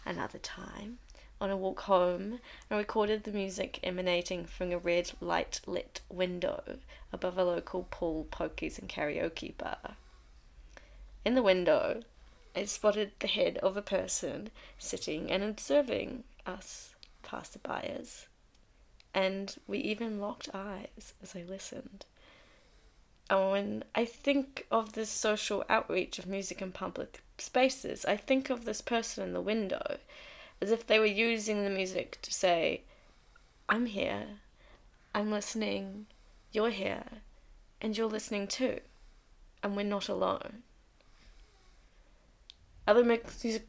Another 0.06 0.40
time, 0.40 0.98
on 1.42 1.50
a 1.50 1.58
walk 1.58 1.82
home, 1.82 2.40
I 2.72 2.78
recorded 2.78 3.24
the 3.24 3.32
music 3.32 3.80
emanating 3.84 4.46
from 4.46 4.72
a 4.72 4.78
red 4.78 5.12
light 5.20 5.62
lit 5.66 6.02
window 6.10 6.80
above 7.12 7.38
a 7.38 7.44
local 7.44 7.88
pool, 7.90 8.28
pokies, 8.32 8.80
and 8.80 8.90
karaoke 8.90 9.58
bar. 9.58 9.98
In 11.26 11.36
the 11.36 11.44
window, 11.44 12.02
I 12.56 12.66
spotted 12.66 13.12
the 13.20 13.28
head 13.28 13.58
of 13.58 13.76
a 13.76 13.82
person 13.82 14.50
sitting 14.80 15.30
and 15.30 15.44
observing 15.44 16.24
us 16.46 16.96
passerbyers, 17.24 18.28
and 19.14 19.56
we 19.68 19.80
even 19.80 20.22
locked 20.22 20.50
eyes 20.54 21.14
as 21.22 21.36
I 21.36 21.44
listened. 21.44 22.06
Oh, 23.30 23.54
and 23.54 23.80
when 23.80 23.84
I 23.96 24.06
think 24.06 24.68
of 24.72 24.94
this 24.94 25.10
social 25.10 25.66
outreach 25.68 26.20
of 26.20 26.28
music 26.28 26.62
in 26.62 26.72
public 26.72 27.24
spaces, 27.40 28.06
I 28.06 28.18
think 28.18 28.50
of 28.50 28.66
this 28.66 28.82
person 28.82 29.24
in 29.24 29.34
the 29.34 29.42
window 29.42 29.98
as 30.62 30.72
if 30.72 30.86
they 30.86 31.00
were 31.00 31.06
using 31.06 31.64
the 31.64 31.70
music 31.70 32.20
to 32.22 32.34
say, 32.34 32.82
I'm 33.68 33.88
here, 33.88 34.26
I'm 35.14 35.32
listening, 35.32 36.08
you're 36.52 36.70
here, 36.70 37.06
and 37.82 37.98
you're 37.98 38.08
listening 38.08 38.48
too, 38.48 38.80
and 39.64 39.76
we're 39.76 39.84
not 39.84 40.10
alone. 40.10 40.64
Other 42.88 43.04
music 43.04 43.68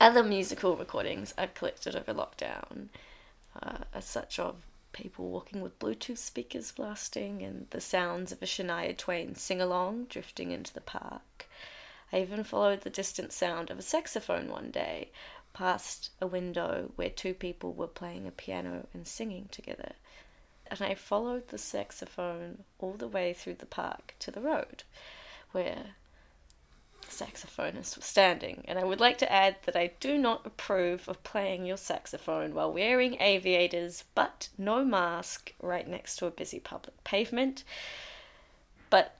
other 0.00 0.22
musical 0.22 0.76
recordings 0.76 1.34
I've 1.36 1.54
collected 1.54 1.96
over 1.96 2.14
lockdown 2.14 2.88
uh, 3.60 3.78
are 3.92 4.00
such 4.00 4.38
of 4.38 4.64
people 4.92 5.28
walking 5.28 5.60
with 5.60 5.78
Bluetooth 5.78 6.18
speakers 6.18 6.70
blasting 6.70 7.42
and 7.42 7.66
the 7.70 7.80
sounds 7.80 8.30
of 8.30 8.40
a 8.40 8.46
Shania 8.46 8.96
Twain 8.96 9.34
sing 9.34 9.60
along 9.60 10.06
drifting 10.08 10.52
into 10.52 10.72
the 10.72 10.80
park. 10.80 11.48
I 12.12 12.20
even 12.20 12.44
followed 12.44 12.82
the 12.82 12.90
distant 12.90 13.32
sound 13.32 13.70
of 13.70 13.78
a 13.78 13.82
saxophone 13.82 14.48
one 14.48 14.70
day 14.70 15.10
past 15.58 16.10
a 16.20 16.26
window 16.26 16.92
where 16.94 17.10
two 17.10 17.34
people 17.34 17.72
were 17.72 17.88
playing 17.88 18.28
a 18.28 18.30
piano 18.30 18.86
and 18.94 19.08
singing 19.08 19.48
together. 19.50 19.90
And 20.68 20.80
I 20.80 20.94
followed 20.94 21.48
the 21.48 21.58
saxophone 21.58 22.62
all 22.78 22.92
the 22.92 23.08
way 23.08 23.32
through 23.32 23.56
the 23.56 23.66
park 23.66 24.14
to 24.20 24.30
the 24.30 24.40
road, 24.40 24.84
where 25.50 25.96
the 27.00 27.08
saxophonist 27.08 27.96
was 27.96 28.04
standing, 28.04 28.64
and 28.68 28.78
I 28.78 28.84
would 28.84 29.00
like 29.00 29.18
to 29.18 29.32
add 29.32 29.56
that 29.64 29.74
I 29.74 29.90
do 29.98 30.16
not 30.16 30.46
approve 30.46 31.08
of 31.08 31.24
playing 31.24 31.66
your 31.66 31.76
saxophone 31.76 32.54
while 32.54 32.72
wearing 32.72 33.20
aviators 33.20 34.04
but 34.14 34.50
no 34.56 34.84
mask 34.84 35.54
right 35.60 35.88
next 35.88 36.16
to 36.16 36.26
a 36.26 36.30
busy 36.30 36.60
public 36.60 37.02
pavement. 37.02 37.64
But 38.90 39.16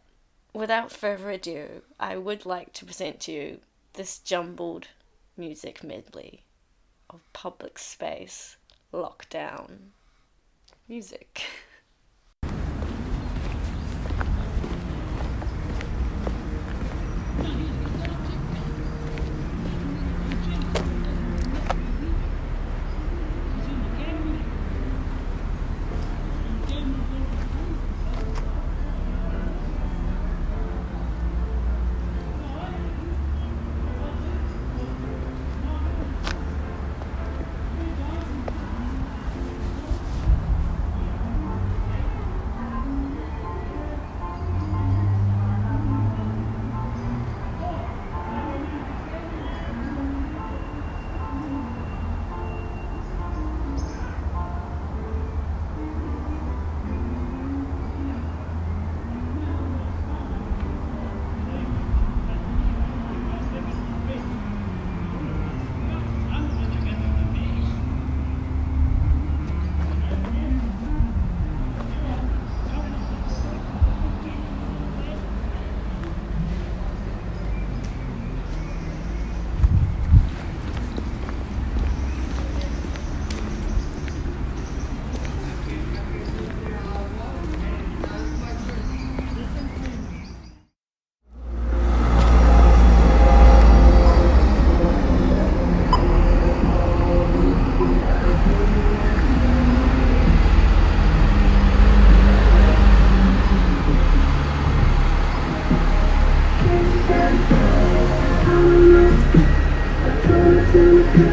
without 0.53 0.93
further 0.93 1.31
ado, 1.31 1.83
I 1.99 2.17
would 2.17 2.47
like 2.47 2.73
to 2.75 2.85
present 2.85 3.19
to 3.23 3.33
you 3.33 3.61
this 3.95 4.21
jumbled 4.21 4.87
music 5.39 5.85
medley 5.85 6.43
of 7.09 7.21
public 7.33 7.79
space 7.79 8.57
lockdown 8.93 9.91
music. 10.89 11.43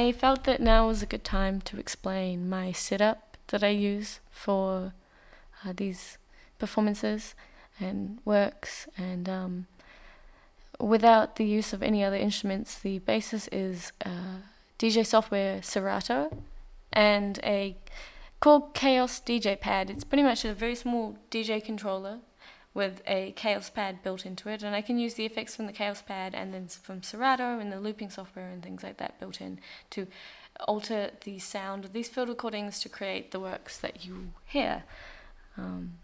I 0.00 0.12
felt 0.12 0.44
that 0.44 0.60
now 0.62 0.86
was 0.86 1.02
a 1.02 1.06
good 1.06 1.24
time 1.24 1.60
to 1.62 1.78
explain 1.78 2.48
my 2.48 2.72
setup 2.72 3.36
that 3.48 3.62
I 3.62 3.68
use 3.68 4.20
for 4.30 4.94
uh, 5.62 5.74
these 5.76 6.16
performances 6.58 7.34
and 7.78 8.18
works 8.24 8.88
and 8.96 9.28
um, 9.28 9.66
without 10.78 11.36
the 11.36 11.44
use 11.44 11.74
of 11.74 11.82
any 11.82 12.02
other 12.02 12.16
instruments 12.16 12.78
the 12.78 13.00
basis 13.00 13.46
is 13.48 13.92
uh, 14.06 14.40
DJ 14.78 15.04
software 15.04 15.62
Serato 15.62 16.30
and 16.94 17.38
a 17.44 17.76
called 18.40 18.74
Kaoss 18.74 19.22
DJ 19.22 19.60
pad. 19.60 19.90
It's 19.90 20.04
pretty 20.04 20.22
much 20.22 20.46
a 20.46 20.54
very 20.54 20.76
small 20.76 21.18
DJ 21.30 21.62
controller 21.62 22.20
with 22.72 23.02
a 23.06 23.32
Kaoss 23.36 23.72
pad 23.72 24.02
built 24.02 24.24
into 24.24 24.48
it, 24.48 24.62
and 24.62 24.74
I 24.74 24.82
can 24.82 24.98
use 24.98 25.14
the 25.14 25.26
effects 25.26 25.56
from 25.56 25.66
the 25.66 25.72
Kaoss 25.72 26.04
pad 26.04 26.34
and 26.34 26.54
then 26.54 26.68
from 26.68 27.02
Serato 27.02 27.58
and 27.58 27.72
the 27.72 27.80
looping 27.80 28.10
software 28.10 28.48
and 28.48 28.62
things 28.62 28.82
like 28.82 28.98
that 28.98 29.18
built 29.18 29.40
in 29.40 29.58
to 29.90 30.06
alter 30.66 31.10
the 31.24 31.38
sound 31.38 31.84
of 31.84 31.92
these 31.92 32.08
field 32.08 32.28
recordings 32.28 32.80
to 32.80 32.88
create 32.88 33.32
the 33.32 33.40
works 33.40 33.78
that 33.78 34.04
you 34.04 34.30
hear. 34.44 34.84
Um, 35.56 35.98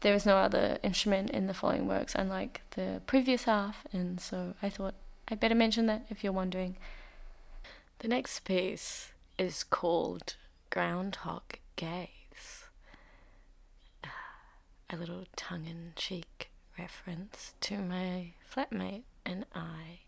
there 0.00 0.14
is 0.14 0.26
no 0.26 0.36
other 0.36 0.78
instrument 0.82 1.30
in 1.30 1.46
the 1.46 1.54
following 1.54 1.86
works, 1.86 2.14
unlike 2.14 2.62
the 2.76 3.00
previous 3.06 3.44
half, 3.44 3.86
and 3.92 4.20
so 4.20 4.54
I 4.62 4.68
thought 4.68 4.94
I'd 5.28 5.40
better 5.40 5.54
mention 5.54 5.86
that 5.86 6.06
if 6.10 6.22
you're 6.22 6.32
wondering. 6.32 6.76
The 8.00 8.08
next 8.08 8.40
piece 8.40 9.12
is 9.38 9.62
called 9.62 10.36
Groundhog 10.70 11.42
Gaze 11.76 12.19
a 14.90 14.96
little 14.96 15.24
tongue 15.36 15.66
in 15.66 15.92
cheek 15.94 16.50
reference 16.78 17.54
to 17.60 17.78
my 17.78 18.32
flatmate 18.52 19.04
and 19.24 19.46
I, 19.54 20.00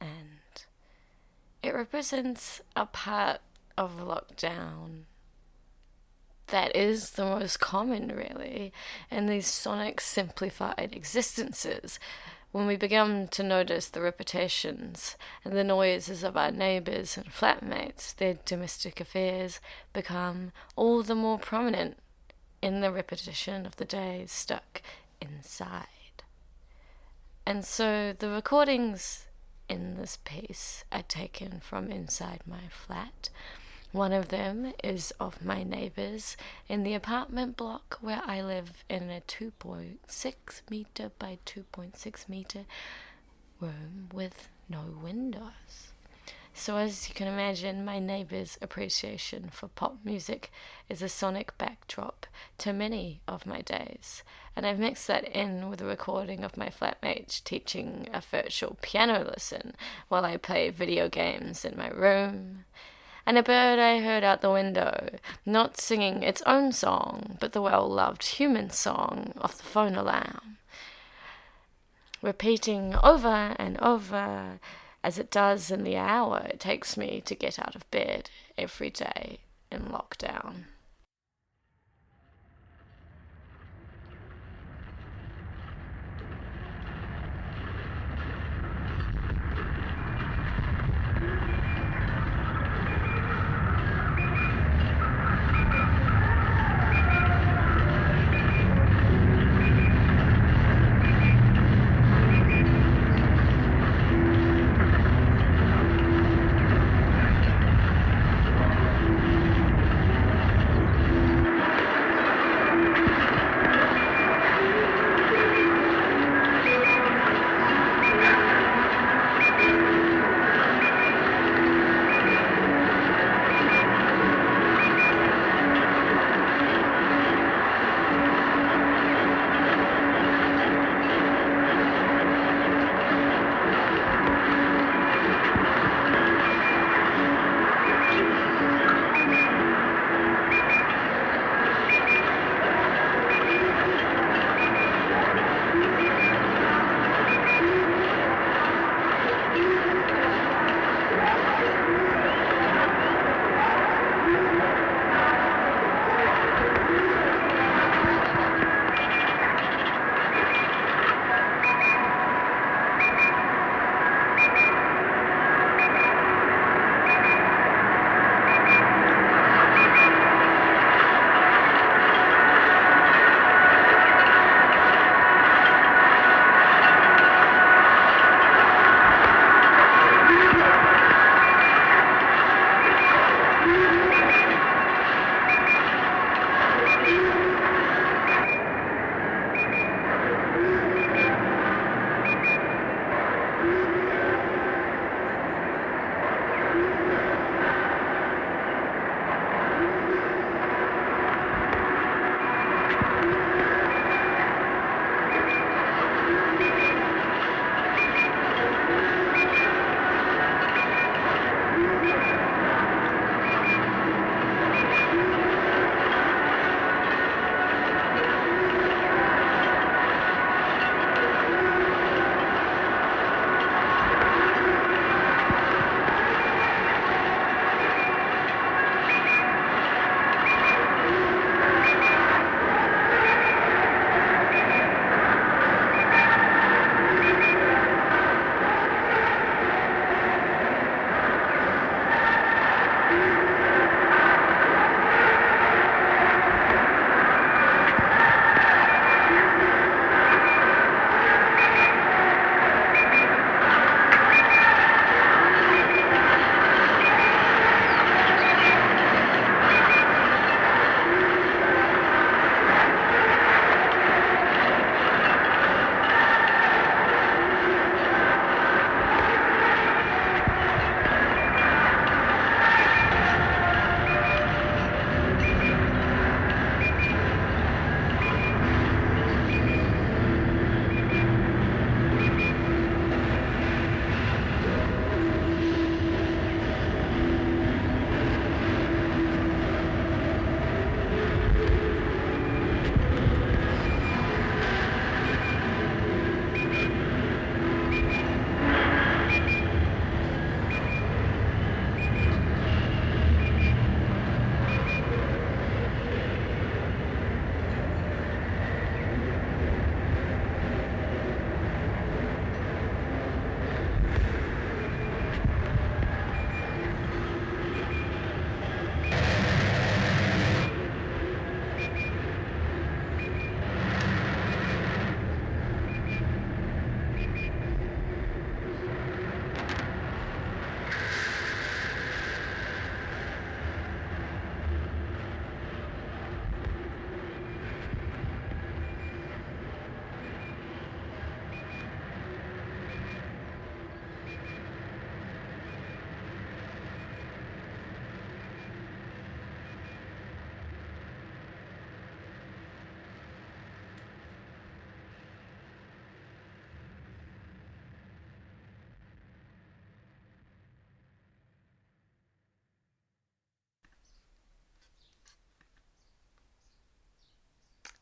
and 0.00 0.64
it 1.62 1.74
represents 1.74 2.60
a 2.74 2.86
part 2.86 3.40
of 3.76 3.98
lockdown 3.98 5.04
that 6.48 6.74
is 6.74 7.10
the 7.10 7.24
most 7.24 7.60
common, 7.60 8.08
really, 8.08 8.72
in 9.10 9.26
these 9.26 9.46
sonic 9.46 10.00
simplified 10.00 10.90
existences. 10.92 12.00
When 12.50 12.66
we 12.66 12.76
begin 12.76 13.28
to 13.28 13.42
notice 13.42 13.88
the 13.88 14.00
repetitions 14.00 15.16
and 15.44 15.54
the 15.54 15.64
noises 15.64 16.24
of 16.24 16.36
our 16.36 16.50
neighbours 16.50 17.18
and 17.18 17.26
flatmates, 17.26 18.16
their 18.16 18.38
domestic 18.46 19.00
affairs 19.00 19.60
become 19.92 20.52
all 20.74 21.02
the 21.02 21.14
more 21.14 21.38
prominent 21.38 21.98
in 22.60 22.80
the 22.80 22.92
repetition 22.92 23.66
of 23.66 23.76
the 23.76 23.84
days 23.84 24.32
stuck 24.32 24.82
inside. 25.20 25.86
And 27.46 27.64
so 27.64 28.14
the 28.18 28.28
recordings 28.28 29.26
in 29.68 29.96
this 29.96 30.18
piece 30.24 30.84
are 30.90 31.02
taken 31.02 31.60
from 31.60 31.90
inside 31.90 32.40
my 32.46 32.68
flat, 32.70 33.30
One 33.92 34.12
of 34.12 34.28
them 34.28 34.74
is 34.84 35.12
of 35.18 35.42
my 35.42 35.62
neighbours 35.62 36.36
in 36.68 36.82
the 36.82 36.92
apartment 36.92 37.56
block 37.56 37.96
where 38.02 38.20
I 38.26 38.42
live 38.42 38.84
in 38.90 39.08
a 39.08 39.22
2.6 39.22 40.60
metre 40.68 41.10
by 41.18 41.38
2.6 41.46 42.28
metre 42.28 42.66
room 43.60 44.10
with 44.12 44.48
no 44.68 44.82
windows. 45.02 45.87
So, 46.58 46.76
as 46.76 47.08
you 47.08 47.14
can 47.14 47.28
imagine, 47.28 47.84
my 47.84 48.00
neighbour's 48.00 48.58
appreciation 48.60 49.48
for 49.52 49.68
pop 49.68 49.98
music 50.02 50.50
is 50.88 51.00
a 51.00 51.08
sonic 51.08 51.56
backdrop 51.56 52.26
to 52.58 52.72
many 52.72 53.20
of 53.28 53.46
my 53.46 53.60
days, 53.60 54.24
and 54.56 54.66
I've 54.66 54.80
mixed 54.80 55.06
that 55.06 55.24
in 55.28 55.70
with 55.70 55.80
a 55.80 55.86
recording 55.86 56.42
of 56.42 56.56
my 56.56 56.68
flatmate 56.68 57.44
teaching 57.44 58.08
a 58.12 58.20
virtual 58.20 58.76
piano 58.82 59.22
lesson 59.22 59.76
while 60.08 60.24
I 60.24 60.36
play 60.36 60.70
video 60.70 61.08
games 61.08 61.64
in 61.64 61.78
my 61.78 61.90
room. 61.90 62.64
And 63.24 63.38
a 63.38 63.42
bird 63.44 63.78
I 63.78 64.00
heard 64.00 64.24
out 64.24 64.40
the 64.40 64.50
window, 64.50 65.10
not 65.46 65.80
singing 65.80 66.24
its 66.24 66.42
own 66.42 66.72
song, 66.72 67.36
but 67.38 67.52
the 67.52 67.62
well 67.62 67.88
loved 67.88 68.26
human 68.26 68.70
song 68.70 69.32
of 69.36 69.56
the 69.56 69.62
phone 69.62 69.94
alarm, 69.94 70.58
repeating 72.20 72.96
over 72.96 73.54
and 73.60 73.78
over 73.78 74.58
as 75.02 75.18
it 75.18 75.30
does 75.30 75.70
in 75.70 75.84
the 75.84 75.96
hour 75.96 76.46
it 76.50 76.60
takes 76.60 76.96
me 76.96 77.22
to 77.24 77.34
get 77.34 77.58
out 77.58 77.74
of 77.74 77.90
bed 77.90 78.30
every 78.56 78.90
day 78.90 79.38
in 79.70 79.82
lockdown. 79.84 80.64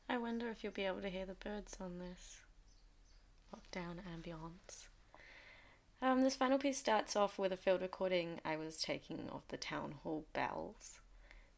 I 0.08 0.18
wonder 0.18 0.48
if 0.48 0.62
you'll 0.62 0.72
be 0.72 0.84
able 0.84 1.00
to 1.02 1.08
hear 1.08 1.26
the 1.26 1.34
birds 1.34 1.76
on 1.80 1.98
this 1.98 2.38
lockdown 3.52 3.96
ambiance. 4.06 4.86
Um, 6.00 6.22
this 6.22 6.36
final 6.36 6.58
piece 6.58 6.78
starts 6.78 7.16
off 7.16 7.38
with 7.38 7.52
a 7.52 7.56
field 7.56 7.82
recording 7.82 8.40
I 8.44 8.56
was 8.56 8.78
taking 8.78 9.28
of 9.32 9.42
the 9.48 9.56
town 9.56 9.96
hall 10.02 10.24
bells, 10.32 11.00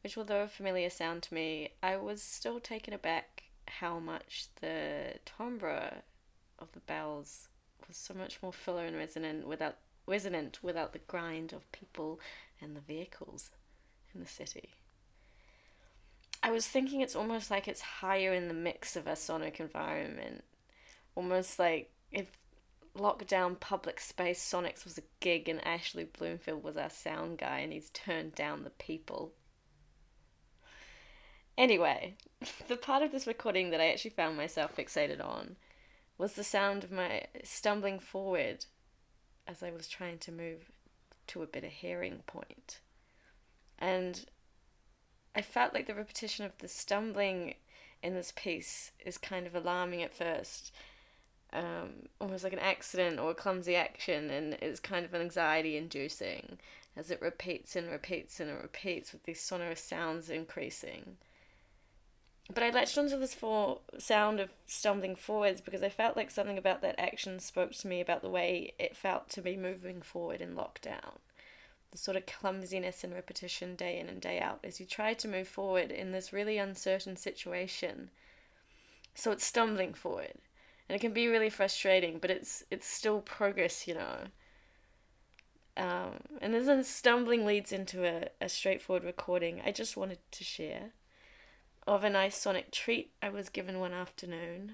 which, 0.02 0.16
although 0.16 0.42
a 0.42 0.48
familiar 0.48 0.88
sound 0.88 1.24
to 1.24 1.34
me, 1.34 1.72
I 1.82 1.96
was 1.98 2.22
still 2.22 2.58
taken 2.58 2.94
aback 2.94 3.44
how 3.66 3.98
much 3.98 4.46
the 4.62 5.14
timbre 5.26 6.02
of 6.58 6.72
the 6.72 6.80
bells 6.80 7.48
was 7.86 7.98
so 7.98 8.14
much 8.14 8.42
more 8.42 8.52
fuller 8.52 8.86
and 8.86 8.96
resonant 8.96 9.46
without 9.46 9.76
resonant 10.06 10.60
without 10.62 10.94
the 10.94 11.00
grind 11.00 11.52
of 11.52 11.70
people 11.70 12.18
and 12.62 12.74
the 12.74 12.80
vehicles 12.80 13.50
in 14.14 14.20
the 14.20 14.26
city. 14.26 14.77
I 16.48 16.50
was 16.50 16.66
thinking 16.66 17.02
it's 17.02 17.14
almost 17.14 17.50
like 17.50 17.68
it's 17.68 17.82
higher 17.82 18.32
in 18.32 18.48
the 18.48 18.54
mix 18.54 18.96
of 18.96 19.06
a 19.06 19.16
sonic 19.16 19.60
environment. 19.60 20.44
Almost 21.14 21.58
like 21.58 21.90
if 22.10 22.30
lockdown 22.96 23.60
public 23.60 24.00
space 24.00 24.40
Sonics 24.40 24.82
was 24.82 24.96
a 24.96 25.02
gig 25.20 25.46
and 25.50 25.62
Ashley 25.66 26.04
Bloomfield 26.04 26.64
was 26.64 26.78
our 26.78 26.88
sound 26.88 27.36
guy 27.36 27.58
and 27.58 27.70
he's 27.70 27.90
turned 27.90 28.34
down 28.34 28.64
the 28.64 28.70
people. 28.70 29.34
Anyway, 31.58 32.14
the 32.66 32.78
part 32.78 33.02
of 33.02 33.12
this 33.12 33.26
recording 33.26 33.68
that 33.68 33.80
I 33.82 33.90
actually 33.90 34.12
found 34.12 34.34
myself 34.34 34.74
fixated 34.74 35.22
on 35.22 35.56
was 36.16 36.32
the 36.32 36.44
sound 36.44 36.82
of 36.82 36.90
my 36.90 37.24
stumbling 37.44 37.98
forward 37.98 38.64
as 39.46 39.62
I 39.62 39.70
was 39.70 39.86
trying 39.86 40.16
to 40.20 40.32
move 40.32 40.70
to 41.26 41.42
a 41.42 41.46
better 41.46 41.68
hearing 41.68 42.22
point. 42.26 42.80
And 43.78 44.24
I 45.38 45.40
felt 45.40 45.72
like 45.72 45.86
the 45.86 45.94
repetition 45.94 46.44
of 46.44 46.58
the 46.58 46.66
stumbling 46.66 47.54
in 48.02 48.14
this 48.14 48.32
piece 48.34 48.90
is 49.06 49.16
kind 49.16 49.46
of 49.46 49.54
alarming 49.54 50.02
at 50.02 50.12
first. 50.12 50.74
Um, 51.52 52.08
almost 52.20 52.42
like 52.42 52.52
an 52.52 52.58
accident 52.58 53.20
or 53.20 53.30
a 53.30 53.36
clumsy 53.36 53.76
action, 53.76 54.30
and 54.30 54.54
it's 54.54 54.80
kind 54.80 55.04
of 55.04 55.14
anxiety 55.14 55.76
inducing 55.76 56.58
as 56.96 57.12
it 57.12 57.22
repeats 57.22 57.76
and 57.76 57.88
repeats 57.88 58.40
and 58.40 58.50
it 58.50 58.60
repeats 58.60 59.12
with 59.12 59.22
these 59.22 59.40
sonorous 59.40 59.80
sounds 59.80 60.28
increasing. 60.28 61.18
But 62.52 62.64
I 62.64 62.70
latched 62.70 62.98
onto 62.98 63.16
this 63.16 63.34
for 63.34 63.78
sound 63.96 64.40
of 64.40 64.50
stumbling 64.66 65.14
forwards 65.14 65.60
because 65.60 65.84
I 65.84 65.88
felt 65.88 66.16
like 66.16 66.32
something 66.32 66.58
about 66.58 66.82
that 66.82 66.98
action 66.98 67.38
spoke 67.38 67.70
to 67.74 67.86
me 67.86 68.00
about 68.00 68.22
the 68.22 68.28
way 68.28 68.72
it 68.76 68.96
felt 68.96 69.28
to 69.30 69.40
be 69.40 69.56
moving 69.56 70.02
forward 70.02 70.40
in 70.40 70.56
lockdown 70.56 71.18
the 71.90 71.98
sort 71.98 72.16
of 72.16 72.26
clumsiness 72.26 73.02
and 73.02 73.14
repetition 73.14 73.74
day 73.74 73.98
in 73.98 74.08
and 74.08 74.20
day 74.20 74.40
out 74.40 74.60
as 74.62 74.78
you 74.78 74.86
try 74.86 75.14
to 75.14 75.28
move 75.28 75.48
forward 75.48 75.90
in 75.90 76.12
this 76.12 76.32
really 76.32 76.58
uncertain 76.58 77.16
situation. 77.16 78.10
So 79.14 79.32
it's 79.32 79.44
stumbling 79.44 79.94
forward. 79.94 80.34
And 80.88 80.96
it 80.96 81.00
can 81.00 81.12
be 81.12 81.28
really 81.28 81.50
frustrating, 81.50 82.18
but 82.18 82.30
it's 82.30 82.64
it's 82.70 82.86
still 82.86 83.20
progress, 83.20 83.86
you 83.86 83.94
know. 83.94 84.16
Um, 85.76 86.20
and 86.40 86.54
then 86.54 86.82
stumbling 86.82 87.46
leads 87.46 87.72
into 87.72 88.04
a, 88.04 88.28
a 88.40 88.48
straightforward 88.48 89.04
recording 89.04 89.62
I 89.64 89.70
just 89.70 89.96
wanted 89.96 90.18
to 90.32 90.42
share 90.42 90.90
of 91.86 92.02
a 92.02 92.10
nice 92.10 92.36
sonic 92.36 92.72
treat 92.72 93.12
I 93.22 93.28
was 93.28 93.48
given 93.48 93.78
one 93.78 93.92
afternoon 93.92 94.72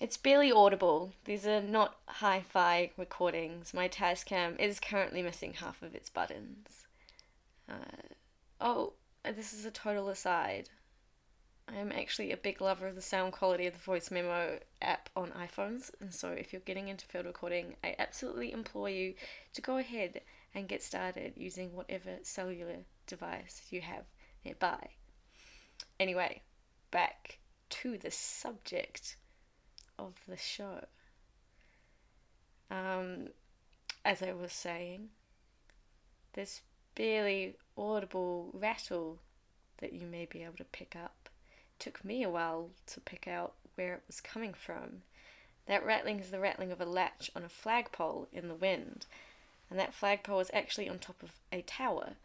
it's 0.00 0.16
barely 0.16 0.50
audible. 0.50 1.12
These 1.26 1.46
are 1.46 1.60
not 1.60 1.96
hi 2.06 2.42
fi 2.48 2.90
recordings. 2.96 3.74
My 3.74 3.86
Tascam 3.86 4.58
is 4.58 4.80
currently 4.80 5.22
missing 5.22 5.54
half 5.54 5.82
of 5.82 5.94
its 5.94 6.08
buttons. 6.08 6.86
Uh, 7.68 8.14
oh, 8.60 8.94
this 9.22 9.52
is 9.52 9.66
a 9.66 9.70
total 9.70 10.08
aside. 10.08 10.70
I 11.68 11.76
am 11.76 11.92
actually 11.92 12.32
a 12.32 12.36
big 12.36 12.60
lover 12.60 12.88
of 12.88 12.96
the 12.96 13.02
sound 13.02 13.32
quality 13.32 13.66
of 13.66 13.74
the 13.74 13.78
voice 13.78 14.10
memo 14.10 14.58
app 14.82 15.08
on 15.14 15.30
iPhones, 15.30 15.90
and 16.00 16.12
so 16.12 16.30
if 16.30 16.52
you're 16.52 16.62
getting 16.62 16.88
into 16.88 17.06
field 17.06 17.26
recording, 17.26 17.76
I 17.84 17.94
absolutely 17.98 18.50
implore 18.50 18.90
you 18.90 19.14
to 19.54 19.62
go 19.62 19.76
ahead 19.76 20.22
and 20.52 20.66
get 20.66 20.82
started 20.82 21.34
using 21.36 21.76
whatever 21.76 22.18
cellular 22.22 22.78
device 23.06 23.62
you 23.70 23.82
have 23.82 24.04
nearby. 24.44 24.88
Anyway, 26.00 26.42
back 26.90 27.38
to 27.68 27.96
the 27.96 28.10
subject 28.10 29.16
of 30.06 30.14
the 30.26 30.36
show. 30.36 30.84
Um, 32.70 33.28
as 34.04 34.22
I 34.22 34.32
was 34.32 34.52
saying, 34.52 35.10
this 36.32 36.62
barely 36.94 37.56
audible 37.76 38.50
rattle 38.52 39.18
that 39.78 39.92
you 39.92 40.06
may 40.06 40.26
be 40.26 40.42
able 40.42 40.56
to 40.56 40.64
pick 40.64 40.94
up 40.96 41.28
took 41.78 42.04
me 42.04 42.22
a 42.22 42.30
while 42.30 42.70
to 42.86 43.00
pick 43.00 43.26
out 43.26 43.54
where 43.74 43.94
it 43.94 44.02
was 44.06 44.20
coming 44.20 44.52
from. 44.52 45.02
That 45.66 45.84
rattling 45.84 46.20
is 46.20 46.30
the 46.30 46.40
rattling 46.40 46.72
of 46.72 46.80
a 46.80 46.84
latch 46.84 47.30
on 47.34 47.42
a 47.42 47.48
flagpole 47.48 48.28
in 48.32 48.48
the 48.48 48.54
wind, 48.54 49.06
and 49.70 49.78
that 49.78 49.94
flagpole 49.94 50.40
is 50.40 50.50
actually 50.52 50.88
on 50.88 50.98
top 50.98 51.22
of 51.22 51.32
a 51.50 51.62
tower, 51.62 52.16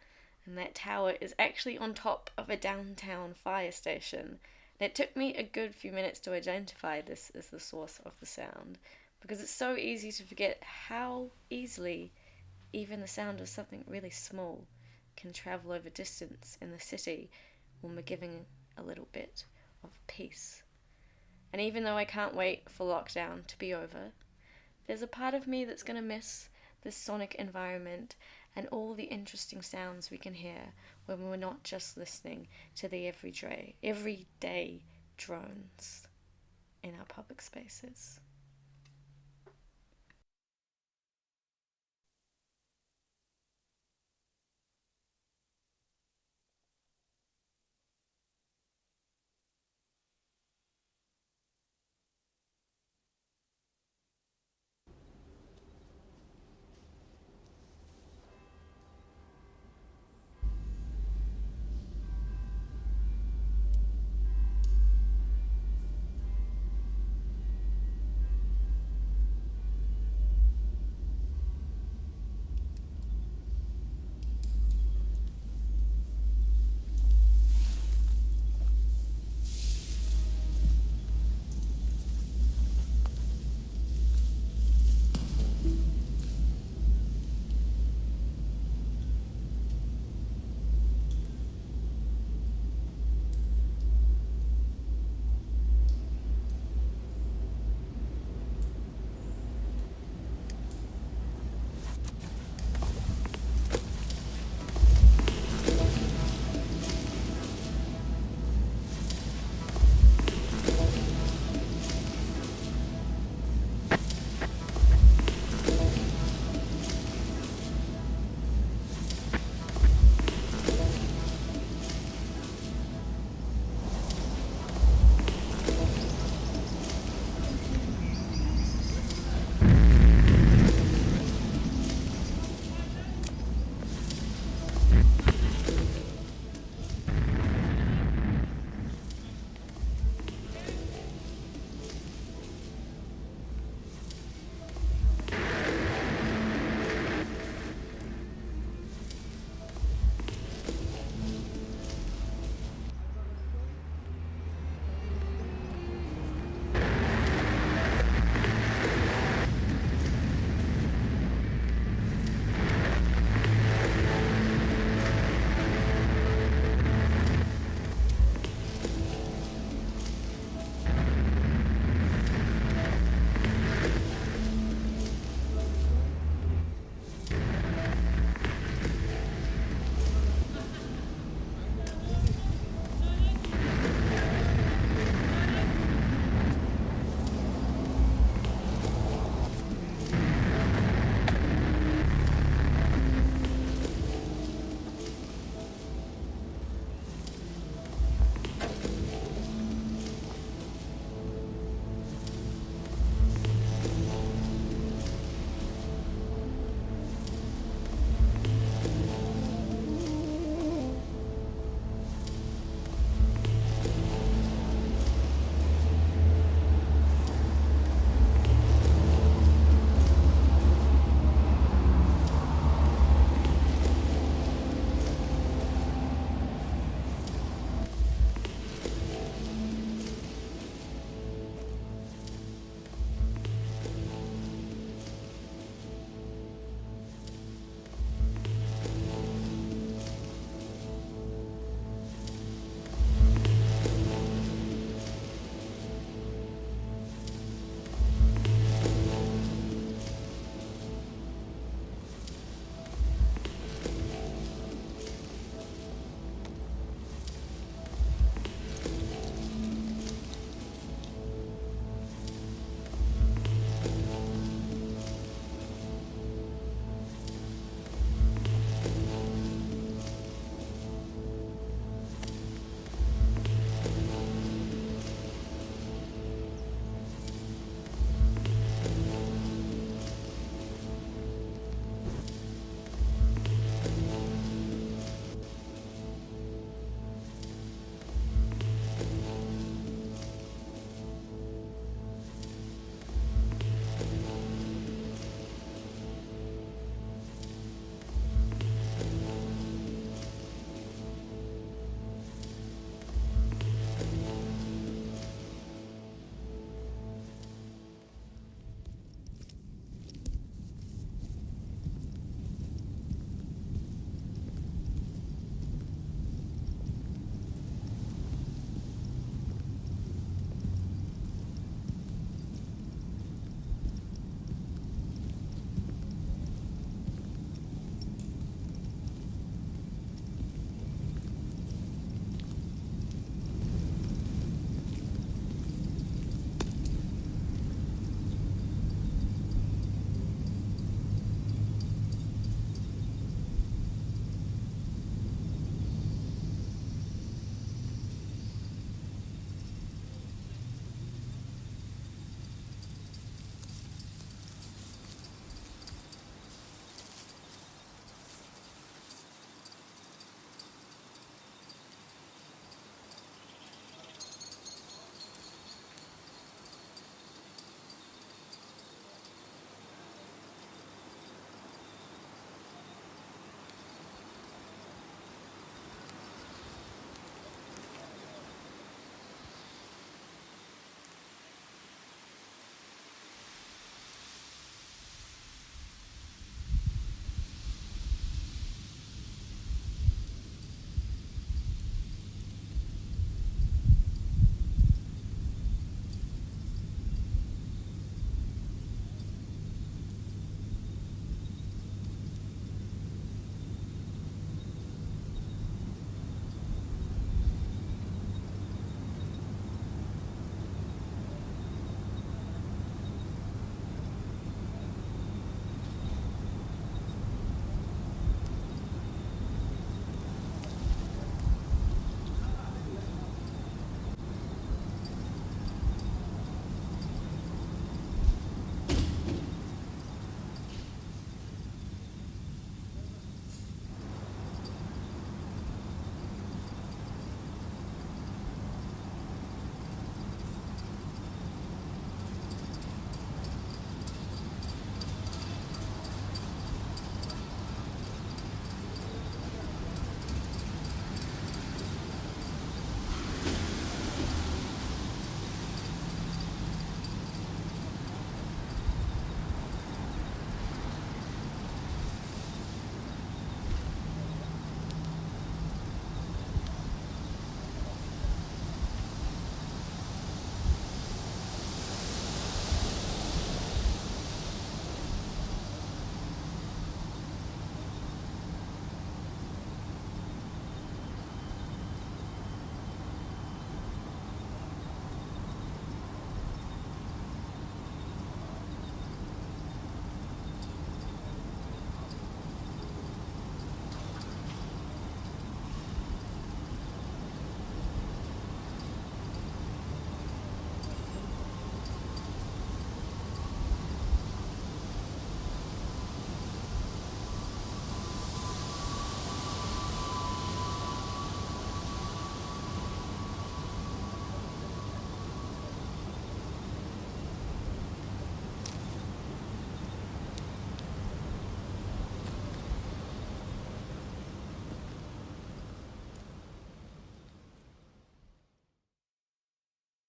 and 0.44 0.58
that 0.58 0.74
tower 0.74 1.14
is 1.20 1.34
actually 1.38 1.78
on 1.78 1.94
top 1.94 2.30
of 2.36 2.50
a 2.50 2.56
downtown 2.56 3.34
fire 3.34 3.72
station 3.72 4.38
and 4.78 4.86
it 4.86 4.94
took 4.94 5.16
me 5.16 5.34
a 5.34 5.42
good 5.42 5.74
few 5.74 5.92
minutes 5.92 6.20
to 6.20 6.32
identify 6.32 7.00
this 7.00 7.30
as 7.34 7.48
the 7.48 7.60
source 7.60 8.00
of 8.04 8.12
the 8.20 8.26
sound 8.26 8.78
because 9.20 9.40
it's 9.40 9.50
so 9.50 9.76
easy 9.76 10.12
to 10.12 10.22
forget 10.24 10.62
how 10.62 11.30
easily 11.50 12.12
even 12.72 13.00
the 13.00 13.06
sound 13.06 13.40
of 13.40 13.48
something 13.48 13.84
really 13.86 14.10
small 14.10 14.64
can 15.16 15.32
travel 15.32 15.72
over 15.72 15.88
distance 15.88 16.58
in 16.60 16.70
the 16.70 16.80
city 16.80 17.30
when 17.80 17.96
we're 17.96 18.02
giving 18.02 18.44
a 18.76 18.82
little 18.82 19.08
bit 19.12 19.44
of 19.82 19.90
peace. 20.06 20.62
And 21.52 21.62
even 21.62 21.84
though 21.84 21.96
I 21.96 22.04
can't 22.04 22.34
wait 22.34 22.68
for 22.68 22.86
lockdown 22.86 23.46
to 23.46 23.58
be 23.58 23.72
over, 23.72 24.12
there's 24.86 25.02
a 25.02 25.06
part 25.06 25.34
of 25.34 25.46
me 25.46 25.64
that's 25.64 25.82
going 25.82 25.96
to 25.96 26.02
miss 26.02 26.48
this 26.82 26.96
sonic 26.96 27.34
environment 27.36 28.14
and 28.54 28.68
all 28.68 28.94
the 28.94 29.04
interesting 29.04 29.62
sounds 29.62 30.10
we 30.10 30.18
can 30.18 30.34
hear 30.34 30.72
when 31.06 31.28
we're 31.28 31.36
not 31.36 31.62
just 31.62 31.96
listening 31.96 32.48
to 32.76 32.88
the 32.88 33.08
everyday, 33.08 33.74
everyday 33.82 34.82
drones 35.16 36.06
in 36.82 36.94
our 36.98 37.06
public 37.06 37.40
spaces. 37.40 38.20